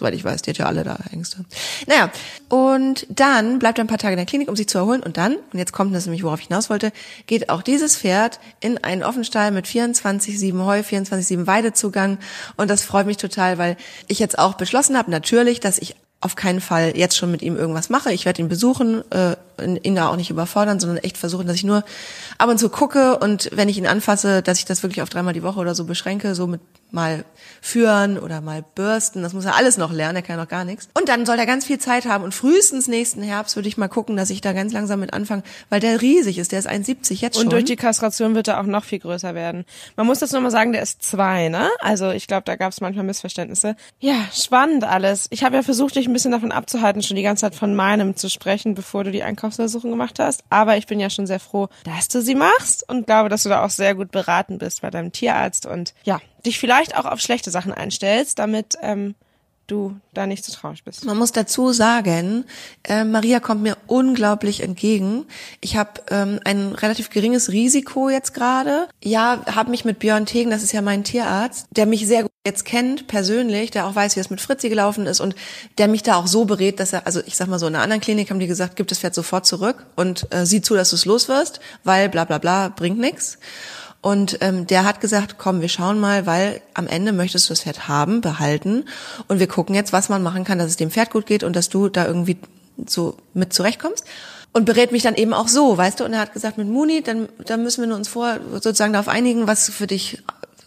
Soweit 0.00 0.14
ich 0.14 0.24
weiß, 0.24 0.40
die 0.40 0.50
hat 0.50 0.56
ja 0.56 0.64
alle 0.64 0.82
da 0.82 0.96
Ängste. 1.12 1.44
Naja, 1.86 2.10
und 2.48 3.06
dann 3.10 3.58
bleibt 3.58 3.76
er 3.76 3.84
ein 3.84 3.86
paar 3.86 3.98
Tage 3.98 4.14
in 4.14 4.16
der 4.16 4.24
Klinik, 4.24 4.48
um 4.48 4.56
sich 4.56 4.66
zu 4.66 4.78
erholen. 4.78 5.02
Und 5.02 5.18
dann, 5.18 5.36
und 5.36 5.58
jetzt 5.58 5.72
kommt 5.72 5.94
das 5.94 6.06
nämlich, 6.06 6.22
worauf 6.22 6.40
ich 6.40 6.46
hinaus 6.46 6.70
wollte, 6.70 6.90
geht 7.26 7.50
auch 7.50 7.60
dieses 7.60 7.98
Pferd 7.98 8.40
in 8.60 8.82
einen 8.82 9.02
Offenstall 9.02 9.50
mit 9.50 9.66
24-7 9.66 10.64
Heu, 10.64 10.80
24-7 10.80 11.46
Weidezugang. 11.46 12.16
Und 12.56 12.70
das 12.70 12.82
freut 12.82 13.04
mich 13.04 13.18
total, 13.18 13.58
weil 13.58 13.76
ich 14.08 14.18
jetzt 14.18 14.38
auch 14.38 14.54
beschlossen 14.54 14.96
habe, 14.96 15.10
natürlich, 15.10 15.60
dass 15.60 15.76
ich 15.76 15.96
auf 16.22 16.34
keinen 16.34 16.62
Fall 16.62 16.96
jetzt 16.96 17.18
schon 17.18 17.30
mit 17.30 17.42
ihm 17.42 17.56
irgendwas 17.56 17.90
mache. 17.90 18.10
Ich 18.10 18.24
werde 18.24 18.40
ihn 18.40 18.48
besuchen, 18.48 19.02
äh, 19.10 19.36
ihn 19.60 19.94
da 19.94 20.08
auch 20.08 20.16
nicht 20.16 20.30
überfordern, 20.30 20.80
sondern 20.80 20.98
echt 20.98 21.18
versuchen, 21.18 21.46
dass 21.46 21.56
ich 21.56 21.64
nur 21.64 21.84
ab 22.38 22.48
und 22.48 22.58
zu 22.58 22.68
gucke 22.68 23.18
und 23.18 23.50
wenn 23.52 23.68
ich 23.68 23.78
ihn 23.78 23.86
anfasse, 23.86 24.42
dass 24.42 24.58
ich 24.58 24.64
das 24.64 24.82
wirklich 24.82 25.02
auf 25.02 25.08
dreimal 25.08 25.34
die 25.34 25.42
Woche 25.42 25.60
oder 25.60 25.74
so 25.74 25.84
beschränke, 25.84 26.34
so 26.34 26.46
mit 26.46 26.60
mal 26.92 27.24
führen 27.60 28.18
oder 28.18 28.40
mal 28.40 28.64
bürsten. 28.74 29.22
Das 29.22 29.32
muss 29.32 29.44
er 29.44 29.56
alles 29.56 29.76
noch 29.76 29.92
lernen, 29.92 30.16
er 30.16 30.22
kann 30.22 30.36
noch 30.36 30.48
gar 30.48 30.64
nichts. 30.64 30.88
Und 30.94 31.08
dann 31.08 31.26
soll 31.26 31.38
er 31.38 31.46
ganz 31.46 31.64
viel 31.66 31.78
Zeit 31.78 32.06
haben 32.06 32.24
und 32.24 32.34
frühestens 32.34 32.88
nächsten 32.88 33.22
Herbst 33.22 33.56
würde 33.56 33.68
ich 33.68 33.76
mal 33.76 33.88
gucken, 33.88 34.16
dass 34.16 34.30
ich 34.30 34.40
da 34.40 34.52
ganz 34.52 34.72
langsam 34.72 35.00
mit 35.00 35.12
anfange, 35.12 35.42
weil 35.68 35.80
der 35.80 36.00
riesig 36.00 36.38
ist, 36.38 36.52
der 36.52 36.58
ist 36.58 36.68
1,70 36.68 37.20
jetzt 37.20 37.36
schon. 37.36 37.46
Und 37.46 37.52
durch 37.52 37.64
die 37.64 37.76
Kastration 37.76 38.34
wird 38.34 38.48
er 38.48 38.60
auch 38.60 38.64
noch 38.64 38.84
viel 38.84 38.98
größer 38.98 39.34
werden. 39.34 39.64
Man 39.96 40.06
muss 40.06 40.18
das 40.18 40.32
nur 40.32 40.40
mal 40.40 40.50
sagen, 40.50 40.72
der 40.72 40.82
ist 40.82 41.02
zwei, 41.02 41.48
ne? 41.48 41.68
Also 41.80 42.10
ich 42.10 42.26
glaube, 42.26 42.42
da 42.44 42.56
gab 42.56 42.72
es 42.72 42.80
manchmal 42.80 43.04
Missverständnisse. 43.04 43.76
Ja, 43.98 44.16
spannend 44.32 44.84
alles. 44.84 45.26
Ich 45.30 45.44
habe 45.44 45.56
ja 45.56 45.62
versucht, 45.62 45.96
dich 45.96 46.06
ein 46.06 46.12
bisschen 46.12 46.32
davon 46.32 46.52
abzuhalten, 46.52 47.02
schon 47.02 47.16
die 47.16 47.22
ganze 47.22 47.42
Zeit 47.42 47.54
von 47.54 47.74
meinem 47.74 48.16
zu 48.16 48.28
sprechen, 48.28 48.74
bevor 48.74 49.04
du 49.04 49.10
die 49.10 49.22
Einkaufsversuchung 49.50 49.90
gemacht 49.90 50.18
hast. 50.18 50.44
Aber 50.50 50.76
ich 50.76 50.86
bin 50.86 51.00
ja 51.00 51.10
schon 51.10 51.26
sehr 51.26 51.40
froh, 51.40 51.68
dass 51.84 52.08
du 52.08 52.22
sie 52.22 52.34
machst 52.34 52.88
und 52.88 53.06
glaube, 53.06 53.28
dass 53.28 53.42
du 53.42 53.48
da 53.48 53.64
auch 53.64 53.70
sehr 53.70 53.94
gut 53.94 54.10
beraten 54.10 54.58
bist 54.58 54.82
bei 54.82 54.90
deinem 54.90 55.12
Tierarzt 55.12 55.66
und 55.66 55.94
ja, 56.04 56.20
dich 56.46 56.58
vielleicht 56.58 56.96
auch 56.96 57.04
auf 57.04 57.20
schlechte 57.20 57.50
Sachen 57.50 57.72
einstellst, 57.72 58.38
damit 58.38 58.78
ähm, 58.82 59.14
du 59.70 59.96
da 60.12 60.26
nicht 60.26 60.44
so 60.44 60.52
traurig 60.52 60.84
bist. 60.84 61.04
Man 61.04 61.16
muss 61.16 61.32
dazu 61.32 61.72
sagen, 61.72 62.44
äh, 62.84 63.04
Maria 63.04 63.40
kommt 63.40 63.62
mir 63.62 63.76
unglaublich 63.86 64.62
entgegen. 64.62 65.26
Ich 65.60 65.76
habe 65.76 66.02
ähm, 66.10 66.40
ein 66.44 66.72
relativ 66.72 67.10
geringes 67.10 67.50
Risiko 67.50 68.10
jetzt 68.10 68.34
gerade. 68.34 68.88
Ja, 69.02 69.42
habe 69.46 69.70
mich 69.70 69.84
mit 69.84 69.98
Björn 69.98 70.26
Tegen, 70.26 70.50
das 70.50 70.62
ist 70.62 70.72
ja 70.72 70.82
mein 70.82 71.04
Tierarzt, 71.04 71.66
der 71.70 71.86
mich 71.86 72.06
sehr 72.06 72.22
gut 72.22 72.30
jetzt 72.46 72.64
kennt 72.64 73.06
persönlich, 73.06 73.70
der 73.70 73.86
auch 73.86 73.94
weiß, 73.94 74.16
wie 74.16 74.20
es 74.20 74.30
mit 74.30 74.40
Fritzi 74.40 74.70
gelaufen 74.70 75.06
ist 75.06 75.20
und 75.20 75.34
der 75.76 75.88
mich 75.88 76.02
da 76.02 76.16
auch 76.16 76.26
so 76.26 76.46
berät, 76.46 76.80
dass 76.80 76.94
er, 76.94 77.06
also 77.06 77.20
ich 77.26 77.36
sag 77.36 77.48
mal 77.48 77.58
so, 77.58 77.66
in 77.66 77.74
einer 77.74 77.84
anderen 77.84 78.00
Klinik 78.00 78.30
haben 78.30 78.40
die 78.40 78.46
gesagt, 78.46 78.76
gib 78.76 78.88
das 78.88 78.98
Pferd 78.98 79.14
sofort 79.14 79.46
zurück 79.46 79.86
und 79.94 80.26
äh, 80.32 80.46
sieh 80.46 80.62
zu, 80.62 80.74
dass 80.74 80.90
du 80.90 80.96
es 80.96 81.04
los 81.04 81.28
wirst, 81.28 81.60
weil 81.84 82.08
bla 82.08 82.24
bla 82.24 82.38
bla 82.38 82.68
bringt 82.68 82.98
nix. 82.98 83.38
Und 84.02 84.38
ähm, 84.40 84.66
der 84.66 84.84
hat 84.84 85.00
gesagt, 85.00 85.36
komm, 85.36 85.60
wir 85.60 85.68
schauen 85.68 86.00
mal, 86.00 86.24
weil 86.24 86.62
am 86.72 86.86
Ende 86.86 87.12
möchtest 87.12 87.48
du 87.48 87.52
das 87.52 87.62
Pferd 87.62 87.86
haben, 87.86 88.22
behalten. 88.22 88.86
Und 89.28 89.40
wir 89.40 89.46
gucken 89.46 89.74
jetzt, 89.74 89.92
was 89.92 90.08
man 90.08 90.22
machen 90.22 90.44
kann, 90.44 90.58
dass 90.58 90.68
es 90.68 90.76
dem 90.76 90.90
Pferd 90.90 91.10
gut 91.10 91.26
geht 91.26 91.44
und 91.44 91.54
dass 91.54 91.68
du 91.68 91.88
da 91.88 92.06
irgendwie 92.06 92.38
so 92.86 93.16
mit 93.34 93.52
zurechtkommst. 93.52 94.04
Und 94.52 94.64
berät 94.64 94.90
mich 94.90 95.02
dann 95.02 95.14
eben 95.14 95.34
auch 95.34 95.48
so, 95.48 95.76
weißt 95.76 96.00
du? 96.00 96.04
Und 96.04 96.12
er 96.12 96.20
hat 96.20 96.32
gesagt, 96.32 96.58
mit 96.58 96.66
Muni, 96.66 97.02
dann, 97.02 97.28
dann 97.44 97.62
müssen 97.62 97.86
wir 97.86 97.94
uns 97.94 98.08
vor 98.08 98.38
sozusagen 98.52 98.92
darauf 98.92 99.08
einigen, 99.08 99.46
was 99.46 99.68
für 99.68 99.86
dich 99.86 100.22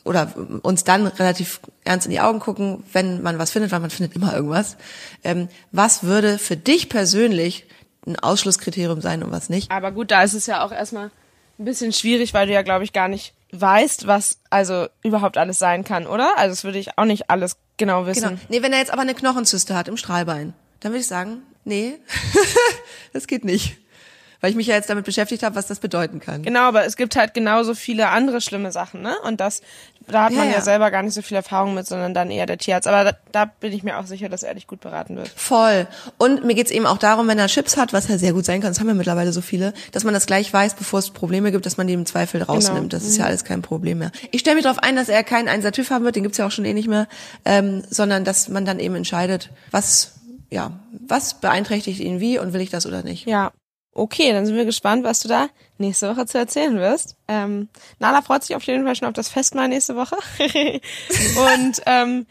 oder 0.06 0.34
uns 0.62 0.84
dann 0.84 1.08
relativ 1.08 1.60
ernst 1.84 2.06
in 2.06 2.12
die 2.12 2.20
Augen 2.20 2.40
gucken, 2.40 2.84
wenn 2.92 3.22
man 3.22 3.40
was 3.40 3.52
findet, 3.52 3.72
weil 3.72 3.80
man 3.80 3.90
findet 3.90 4.16
immer 4.16 4.34
irgendwas. 4.34 4.78
Ähm, 5.24 5.48
was 5.72 6.04
würde 6.04 6.38
für 6.38 6.58
dich 6.58 6.90
persönlich 6.90 7.66
ein 8.06 8.20
Ausschlusskriterium 8.20 9.02
sein 9.02 9.24
und 9.24 9.32
was 9.32 9.50
nicht? 9.50 9.72
Aber 9.72 9.92
gut, 9.92 10.12
da 10.12 10.24
ist 10.24 10.34
es 10.34 10.46
ja 10.46 10.64
auch 10.64 10.72
erstmal 10.72 11.10
ein 11.60 11.66
bisschen 11.66 11.94
schwierig, 11.94 12.34
weil 12.34 12.48
du 12.48 12.54
ja, 12.54 12.62
glaube 12.62 12.84
ich, 12.84 12.94
gar 12.94 13.08
nicht 13.08 13.34
weißt, 13.52 14.08
was 14.08 14.40
also 14.50 14.88
überhaupt 15.04 15.38
alles 15.38 15.60
sein 15.60 15.84
kann, 15.84 16.08
oder? 16.08 16.38
Also 16.38 16.54
das 16.54 16.64
würde 16.64 16.80
ich 16.80 16.98
auch 16.98 17.06
nicht 17.06 17.30
alles 17.30 17.58
genau 17.78 18.06
wissen. 18.06 18.30
Genau. 18.30 18.42
Nee, 18.50 18.62
wenn 18.62 18.74
er 18.74 18.80
jetzt 18.80 18.92
aber 18.92 19.04
eine 19.04 19.14
Knochenzyste 19.14 19.76
hat 19.76 19.88
im 19.88 19.98
Strahlbein, 19.98 20.54
dann 20.80 20.92
würde 20.92 21.02
ich 21.02 21.08
sagen, 21.08 21.44
nee, 21.64 22.00
das 23.14 23.28
geht 23.28 23.46
nicht. 23.46 23.78
Weil 24.44 24.50
ich 24.50 24.58
mich 24.58 24.68
ja 24.68 24.76
jetzt 24.76 24.90
damit 24.90 25.06
beschäftigt 25.06 25.42
habe, 25.42 25.56
was 25.56 25.68
das 25.68 25.80
bedeuten 25.80 26.20
kann. 26.20 26.44
Genau, 26.44 26.64
aber 26.64 26.84
es 26.86 26.98
gibt 26.98 27.16
halt 27.16 27.34
genauso 27.34 27.74
viele 27.76 28.10
andere 28.10 28.42
schlimme 28.42 28.74
Sachen, 28.74 29.02
ne? 29.02 29.16
Und 29.24 29.40
das, 29.40 29.62
da 30.06 30.26
hat 30.26 30.34
Ja, 30.34 30.40
man 30.40 30.48
ja, 30.50 30.56
ja. 30.56 30.62
selber 30.62 30.92
gar 30.92 31.02
nicht 31.02 31.14
so 31.14 31.22
viel 31.22 31.38
Erfahrung 31.38 31.74
mit, 31.76 31.88
sondern 31.88 32.14
dann 32.14 32.30
eher 32.30 32.46
der 32.46 32.58
Tierarzt. 32.58 32.86
Aber 32.86 33.06
da, 33.06 33.18
da 33.32 33.46
bin 33.46 33.72
ich 33.72 33.84
mir 33.84 33.98
auch 33.98 34.06
sicher, 34.06 34.28
dass 34.28 34.44
er 34.44 34.54
dich 34.54 34.68
gut 34.68 34.82
beraten 34.82 35.16
wird. 35.16 35.30
Voll. 35.30 35.88
Und 36.18 36.44
mir 36.44 36.56
geht's 36.56 36.72
eben 36.72 36.86
auch 36.86 36.98
darum, 36.98 37.30
wenn 37.30 37.40
er 37.40 37.48
Chips 37.48 37.78
hat, 37.78 37.94
was 37.94 38.10
ja 38.10 38.18
sehr 38.18 38.34
gut 38.34 38.44
sein 38.44 38.60
kann, 38.60 38.72
das 38.72 38.82
haben 38.82 38.88
wir 38.88 38.96
mittlerweile 38.96 39.32
so 39.32 39.40
viele, 39.40 39.74
dass 39.94 40.04
man 40.04 40.14
das 40.14 40.26
gleich 40.26 40.52
weiß, 40.52 40.74
bevor 40.74 41.00
es 41.00 41.12
Probleme 41.12 41.54
gibt, 41.54 41.66
dass 41.66 41.78
man 41.78 41.88
die 41.88 41.94
im 41.94 42.06
Zweifel 42.06 42.44
rausnimmt. 42.44 42.92
Das 42.92 43.04
ist 43.06 43.16
ja 43.16 43.24
alles 43.24 43.46
kein 43.46 43.62
Problem 43.62 44.00
mehr. 44.00 44.12
Ich 44.32 44.42
stelle 44.42 44.56
mich 44.58 44.64
darauf 44.66 44.80
ein, 44.80 44.98
dass 44.98 45.08
er 45.08 45.24
keinen 45.24 45.48
Einser 45.48 45.72
TÜV 45.72 45.90
haben 45.90 46.04
wird, 46.04 46.18
den 46.18 46.24
gibt's 46.24 46.38
ja 46.38 46.46
auch 46.46 46.52
schon 46.52 46.66
eh 46.66 46.74
nicht 46.74 46.90
mehr, 46.90 47.08
ähm, 47.46 47.82
sondern 47.90 48.26
dass 48.26 48.50
man 48.50 48.66
dann 48.66 48.80
eben 48.80 48.96
entscheidet, 48.96 49.52
was, 49.72 50.16
ja, 50.50 50.72
was 51.08 51.36
beeinträchtigt 51.36 52.02
ihn 52.02 52.20
wie 52.20 52.40
und 52.40 52.52
will 52.52 52.60
ich 52.60 52.72
das 52.72 52.86
oder 52.86 53.04
nicht. 53.04 53.26
Ja. 53.26 53.54
Okay, 53.96 54.32
dann 54.32 54.46
sind 54.46 54.56
wir 54.56 54.66
gespannt, 54.66 55.04
was 55.04 55.20
du 55.20 55.28
da 55.28 55.50
nächste 55.78 56.10
Woche 56.10 56.26
zu 56.26 56.38
erzählen 56.38 56.78
wirst. 56.78 57.16
Ähm, 57.28 57.70
Nala 58.00 58.22
freut 58.22 58.44
sich 58.44 58.56
auf 58.56 58.64
jeden 58.64 58.86
Fall 58.86 58.96
schon 58.96 59.08
auf 59.08 59.14
das 59.14 59.30
Festmahl 59.30 59.68
nächste 59.68 59.96
Woche. 59.96 60.16
Und 60.40 61.82
ähm, 61.86 62.26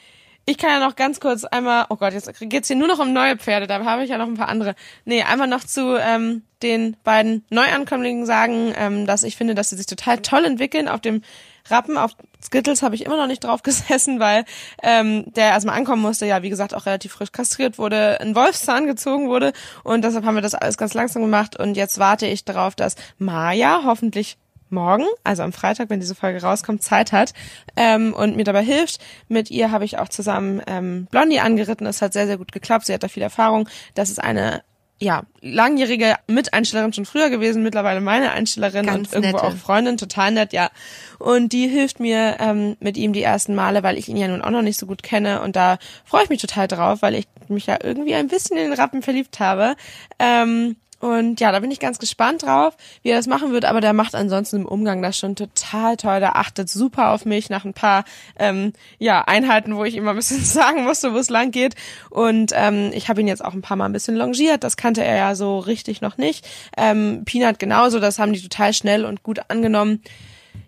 ich 0.45 0.59
kann 0.59 0.71
ja 0.71 0.85
noch 0.85 0.97
ganz 0.97 1.21
kurz 1.21 1.45
einmal, 1.45 1.87
oh 1.89 1.97
Gott, 1.97 2.15
jetzt 2.15 2.31
geht's 2.41 2.67
hier 2.67 2.77
nur 2.77 2.89
noch 2.89 2.99
um 2.99 3.13
neue 3.13 3.37
Pferde, 3.37 3.69
da 3.69 3.85
habe 3.85 4.03
ich 4.03 4.11
ja 4.11 4.19
noch 4.19 4.27
ein 4.27 4.35
paar 4.35 4.49
andere. 4.49 4.75
Nee, 5.05 5.23
einmal 5.23 5.47
noch 5.47 5.63
zu 5.63 5.97
ähm, 5.97 6.43
den 6.63 6.97
beiden 7.05 7.45
Neuankömmlingen 7.51 8.27
sagen, 8.27 8.73
ähm, 8.77 9.07
dass 9.07 9.23
ich 9.23 9.37
finde, 9.37 9.55
dass 9.55 9.71
sie 9.71 9.77
sich 9.77 9.87
total 9.87 10.19
toll 10.19 10.45
entwickeln. 10.45 10.89
Auf 10.89 11.01
dem 11.01 11.23
Rappen, 11.69 11.97
auf 11.97 12.13
Skittles 12.43 12.83
habe 12.83 12.95
ich 12.95 13.05
immer 13.05 13.17
noch 13.17 13.27
nicht 13.27 13.45
drauf 13.45 13.63
gesessen, 13.65 14.21
weil 14.21 14.45
ähm, 14.83 15.33
der 15.35 15.49
erstmal 15.49 15.77
ankommen 15.77 16.03
musste, 16.03 16.27
ja, 16.27 16.43
wie 16.43 16.51
gesagt, 16.51 16.75
auch 16.75 16.87
relativ 16.87 17.13
frisch 17.13 17.33
kastriert 17.33 17.79
wurde, 17.79 18.21
ein 18.21 18.35
Wolfszahn 18.35 18.87
gezogen 18.87 19.29
wurde 19.29 19.53
und 19.85 20.03
deshalb 20.05 20.25
haben 20.25 20.35
wir 20.35 20.43
das 20.43 20.55
alles 20.55 20.77
ganz 20.77 20.95
langsam 20.95 21.23
gemacht 21.23 21.57
und 21.57 21.77
jetzt 21.77 21.99
warte 21.99 22.27
ich 22.27 22.45
darauf, 22.45 22.75
dass 22.75 22.97
Maya 23.19 23.83
hoffentlich 23.85 24.39
morgen, 24.73 25.05
also 25.23 25.43
am 25.43 25.53
Freitag, 25.53 25.91
wenn 25.91 26.01
diese 26.01 26.15
Folge 26.15 26.43
rauskommt, 26.43 26.83
Zeit 26.83 27.13
hat 27.13 27.35
ähm, 27.77 28.15
und 28.15 28.37
mir 28.37 28.45
dabei 28.45 28.65
hilft. 28.65 29.01
Mit 29.29 29.51
ihr 29.51 29.71
habe 29.71 29.85
ich 29.85 29.99
auch 29.99 30.09
zusammen 30.09 30.63
ähm, 30.67 31.07
Blondie 31.11 31.41
angeritten. 31.41 31.87
Es 31.87 32.03
hat 32.03 32.15
sehr, 32.15 32.27
sehr 32.27 32.39
gut 32.39 32.53
geklappt. 32.53 32.87
Sie 32.87 32.95
hat 32.95 33.03
da 33.03 33.09
viel 33.09 33.23
Erfahrung. 33.23 33.69
Das 33.95 34.11
ist 34.11 34.19
eine 34.19 34.63
ja, 35.03 35.25
langjährige 35.41 36.15
Miteinstellerin 36.29 36.93
schon 36.93 37.07
früher 37.07 37.29
gewesen, 37.29 37.65
mittlerweile 37.65 38.01
meine 38.01 38.31
Einstellerin 38.31 38.87
Ganz 38.87 39.09
und 39.09 39.15
irgendwo 39.15 39.39
nette. 39.39 39.49
auch 39.49 39.57
Freundin, 39.57 39.97
total 39.97 40.31
nett, 40.31 40.53
ja. 40.53 40.71
Und 41.19 41.53
die 41.53 41.67
hilft 41.67 41.99
mir 41.99 42.37
ähm, 42.39 42.77
mit 42.79 42.97
ihm 42.97 43.13
die 43.13 43.23
ersten 43.23 43.57
Male, 43.57 43.83
weil 43.83 43.99
ich 43.99 44.09
ihn 44.09 44.17
ja 44.17 44.29
nun 44.29 44.43
auch 44.43 44.51
noch 44.51 44.63
nicht 44.63 44.79
so 44.79 44.87
gut 44.87 45.03
kenne 45.03 45.43
und 45.43 45.57
da 45.57 45.79
freue 46.05 46.23
ich 46.23 46.31
mich 46.31 46.41
total 46.41 46.69
drauf, 46.69 47.03
weil 47.03 47.17
ich 47.17 47.27
mich 47.49 47.67
ja 47.67 47.79
irgendwie 47.83 48.15
ein 48.15 48.29
bisschen 48.29 48.57
in 48.57 48.71
den 48.71 48.73
Rappen 48.75 49.03
verliebt 49.03 49.41
habe. 49.41 49.75
Ähm, 50.21 50.77
und 51.03 51.41
ja, 51.41 51.51
da 51.51 51.59
bin 51.59 51.73
ich 51.73 51.81
ganz 51.81 51.99
gespannt 51.99 52.45
drauf, 52.45 52.77
wie 53.03 53.09
er 53.09 53.17
das 53.17 53.27
machen 53.27 53.51
wird. 53.51 53.65
Aber 53.65 53.81
der 53.81 53.93
macht 53.93 54.15
ansonsten 54.15 54.59
im 54.59 54.67
Umgang 54.67 55.03
das 55.03 55.19
schon 55.19 55.35
total 55.35 55.97
toll. 55.97 56.21
Der 56.21 56.37
achtet 56.37 56.71
super 56.71 57.11
auf 57.11 57.25
mich 57.25 57.51
nach 57.51 57.65
ein 57.65 57.75
paar 57.75 58.05
ähm, 58.39 58.73
ja, 59.01 59.23
Einheiten, 59.23 59.75
wo 59.75 59.83
ich 59.85 59.97
ihm 59.97 60.05
mal 60.05 60.11
ein 60.11 60.17
bisschen 60.17 60.41
sagen 60.45 60.85
musste, 60.85 61.13
wo 61.13 61.19
es 61.19 61.29
lang 61.29 61.51
geht. 61.51 61.75
Und 62.11 62.53
ähm, 62.55 62.93
ich 62.95 63.09
habe 63.09 63.21
ihn 63.21 63.27
jetzt 63.27 63.45
auch 63.45 63.53
ein 63.53 63.63
paar 63.63 63.77
Mal 63.77 63.87
ein 63.87 63.93
bisschen 63.93 64.15
longiert. 64.15 64.63
Das 64.63 64.77
kannte 64.77 65.03
er 65.03 65.17
ja 65.17 65.35
so 65.35 65.59
richtig 65.59 66.03
noch 66.03 66.19
nicht. 66.19 66.49
Ähm, 66.77 67.23
Peanut 67.25 67.59
genauso, 67.59 67.99
das 67.99 68.21
haben 68.21 68.33
die 68.33 68.41
total 68.41 68.73
schnell 68.73 69.05
und 69.05 69.25
gut 69.25 69.41
angenommen. 69.49 70.03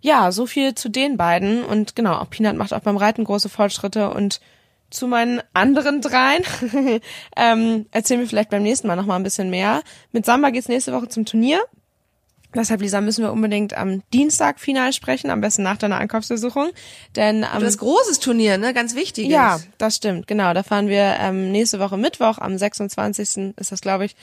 Ja, 0.01 0.33
so 0.33 0.47
viel 0.47 0.75
zu 0.75 0.89
den 0.89 1.17
beiden. 1.17 1.63
Und 1.63 1.95
genau, 1.95 2.15
auch 2.15 2.29
Peanut 2.29 2.57
macht 2.57 2.75
auch 2.75 2.81
beim 2.81 2.97
Reiten 2.97 3.23
große 3.23 3.49
Fortschritte 3.49 4.11
und 4.11 4.41
zu 4.91 5.07
meinen 5.09 5.43
anderen 5.53 6.01
dreien. 6.01 6.43
ähm, 7.37 7.87
erzählen 7.91 8.21
wir 8.21 8.29
vielleicht 8.29 8.51
beim 8.51 8.63
nächsten 8.63 8.87
Mal 8.87 8.97
noch 8.97 9.07
mal 9.07 9.17
ein 9.17 9.23
bisschen 9.23 9.51
mehr. 9.51 9.83
Mit 10.13 10.25
Samba 10.25 10.51
geht's 10.51 10.69
nächste 10.69 10.93
Woche 10.93 11.09
zum 11.09 11.25
Turnier. 11.25 11.61
Deshalb, 12.55 12.81
Lisa, 12.83 13.01
müssen 13.01 13.25
wir 13.25 13.33
unbedingt 13.33 13.77
am 13.77 14.03
Dienstag 14.13 14.61
final 14.61 14.93
sprechen, 14.93 15.31
am 15.31 15.41
besten 15.41 15.63
nach 15.63 15.77
deiner 15.77 15.99
Einkaufsbesuchung. 15.99 16.71
Denn 17.17 17.43
am 17.43 17.61
Das 17.63 17.79
großes 17.79 18.21
Turnier, 18.21 18.59
ne? 18.59 18.73
Ganz 18.73 18.95
wichtiges. 18.95 19.33
ja, 19.33 19.59
das 19.79 19.97
stimmt, 19.97 20.27
genau. 20.27 20.55
Da 20.55 20.63
fahren 20.63 20.89
wir 20.89 21.17
ähm, 21.19 21.51
nächste 21.51 21.81
Woche 21.81 21.97
Mittwoch, 21.97 22.39
am 22.39 22.57
26. 22.57 23.55
ist 23.57 23.73
das, 23.73 23.81
glaube 23.81 24.05
ich, 24.05 24.15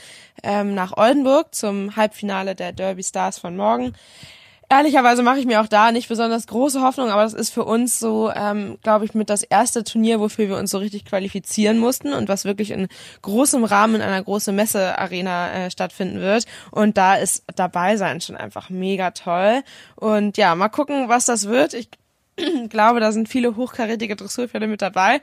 ähm, 0.44 0.74
nach 0.74 0.96
Oldenburg 0.96 1.54
zum 1.54 1.96
Halbfinale 1.96 2.56
der 2.56 2.72
Derby 2.72 3.04
Stars 3.04 3.38
von 3.38 3.58
morgen. 3.58 3.94
Ehrlicherweise 4.72 5.22
mache 5.22 5.38
ich 5.38 5.46
mir 5.46 5.60
auch 5.60 5.68
da 5.68 5.92
nicht 5.92 6.08
besonders 6.08 6.48
große 6.48 6.82
Hoffnung, 6.82 7.10
aber 7.10 7.24
das 7.24 7.34
ist 7.34 7.50
für 7.50 7.66
uns 7.66 8.00
so, 8.00 8.32
ähm, 8.34 8.78
glaube 8.82 9.04
ich, 9.04 9.14
mit 9.14 9.30
das 9.30 9.44
erste 9.44 9.84
Turnier, 9.84 10.22
wofür 10.22 10.48
wir 10.48 10.56
uns 10.56 10.72
so 10.72 10.78
richtig 10.78 11.04
qualifizieren 11.04 11.78
mussten 11.78 12.14
und 12.14 12.30
was 12.30 12.46
wirklich 12.46 12.72
in 12.72 12.88
großem 13.22 13.66
Rahmen 13.66 13.96
in 13.96 14.02
einer 14.02 14.24
großen 14.24 14.56
Messearena 14.56 15.52
äh, 15.52 15.72
stattfinden 15.72 16.22
wird. 16.22 16.46
Und 16.72 16.96
da 16.96 17.16
ist 17.16 17.44
dabei 17.54 17.98
sein 17.98 18.22
schon 18.22 18.38
einfach 18.38 18.70
mega 18.70 19.12
toll. 19.12 19.62
Und 19.98 20.38
ja, 20.38 20.56
mal 20.56 20.70
gucken, 20.70 21.10
was 21.10 21.26
das 21.26 21.50
wird. 21.50 21.74
Ich 21.74 21.90
glaube, 22.70 23.02
da 23.02 23.12
sind 23.12 23.28
viele 23.28 23.58
hochkarätige 23.58 24.16
Dressurpferde 24.16 24.68
mit 24.68 24.82
dabei. 24.82 25.20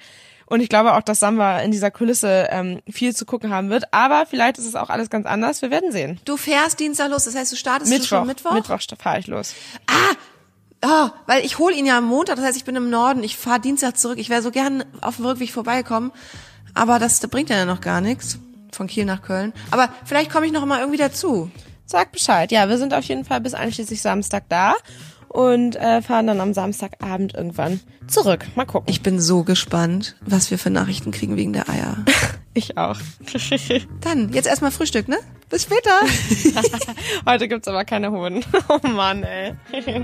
Und 0.48 0.60
ich 0.60 0.70
glaube 0.70 0.94
auch, 0.94 1.02
dass 1.02 1.20
Samba 1.20 1.58
in 1.58 1.70
dieser 1.70 1.90
Kulisse 1.90 2.48
ähm, 2.50 2.80
viel 2.88 3.14
zu 3.14 3.26
gucken 3.26 3.52
haben 3.52 3.68
wird. 3.68 3.92
Aber 3.92 4.24
vielleicht 4.24 4.56
ist 4.56 4.64
es 4.64 4.76
auch 4.76 4.88
alles 4.88 5.10
ganz 5.10 5.26
anders. 5.26 5.60
Wir 5.60 5.70
werden 5.70 5.92
sehen. 5.92 6.18
Du 6.24 6.38
fährst 6.38 6.80
Dienstag 6.80 7.10
los, 7.10 7.24
das 7.24 7.34
heißt, 7.34 7.52
du 7.52 7.56
startest 7.56 7.90
du 7.92 7.94
Mittwoch. 7.94 8.08
schon 8.08 8.26
Mittwoch? 8.26 8.52
Mittwoch 8.52 8.80
fahre 8.98 9.18
ich 9.18 9.26
los. 9.26 9.54
Oh, 10.82 11.10
weil 11.26 11.44
ich 11.44 11.58
hole 11.58 11.74
ihn 11.74 11.86
ja 11.86 11.98
am 11.98 12.04
Montag, 12.04 12.36
das 12.36 12.44
heißt, 12.44 12.56
ich 12.56 12.64
bin 12.64 12.76
im 12.76 12.88
Norden, 12.88 13.24
ich 13.24 13.36
fahre 13.36 13.60
Dienstag 13.60 13.98
zurück. 13.98 14.18
Ich 14.18 14.30
wäre 14.30 14.42
so 14.42 14.50
gern 14.50 14.84
auf 15.00 15.16
dem 15.16 15.26
Rückweg 15.26 15.50
vorbeikommen, 15.50 16.12
aber 16.72 16.98
das, 16.98 17.18
das 17.18 17.28
bringt 17.30 17.50
ja 17.50 17.64
noch 17.64 17.80
gar 17.80 18.00
nichts. 18.00 18.38
Von 18.72 18.86
Kiel 18.86 19.04
nach 19.04 19.22
Köln. 19.22 19.52
Aber 19.70 19.88
vielleicht 20.04 20.30
komme 20.30 20.46
ich 20.46 20.52
noch 20.52 20.64
mal 20.64 20.78
irgendwie 20.78 20.98
dazu. 20.98 21.50
Sag 21.84 22.12
Bescheid. 22.12 22.52
Ja, 22.52 22.68
wir 22.68 22.78
sind 22.78 22.94
auf 22.94 23.04
jeden 23.04 23.24
Fall 23.24 23.40
bis 23.40 23.54
einschließlich 23.54 24.00
Samstag 24.00 24.44
da 24.48 24.74
und 25.28 25.76
äh, 25.76 26.02
fahren 26.02 26.26
dann 26.26 26.40
am 26.40 26.54
Samstagabend 26.54 27.34
irgendwann 27.34 27.80
zurück. 28.06 28.46
Mal 28.54 28.64
gucken. 28.64 28.90
Ich 28.90 29.02
bin 29.02 29.20
so 29.20 29.44
gespannt, 29.44 30.16
was 30.20 30.50
wir 30.50 30.58
für 30.58 30.70
Nachrichten 30.70 31.10
kriegen 31.10 31.36
wegen 31.36 31.52
der 31.52 31.68
Eier. 31.68 31.98
Ich 32.54 32.76
auch. 32.76 32.96
Dann, 34.00 34.32
jetzt 34.32 34.48
erstmal 34.48 34.72
Frühstück, 34.72 35.06
ne? 35.06 35.18
Bis 35.48 35.62
später. 35.62 35.92
Heute 37.26 37.46
gibt's 37.46 37.68
aber 37.68 37.84
keine 37.84 38.10
Hoden. 38.10 38.44
Oh 38.68 38.84
Mann, 38.88 39.22
ey. 39.22 39.54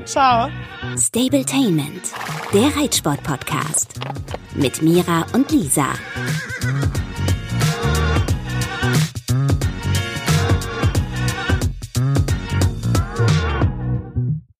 Ciao. 0.04 0.48
Stabletainment, 0.96 2.12
der 2.52 2.76
Reitsport-Podcast. 2.76 3.94
Mit 4.54 4.82
Mira 4.82 5.26
und 5.32 5.50
Lisa. 5.50 5.94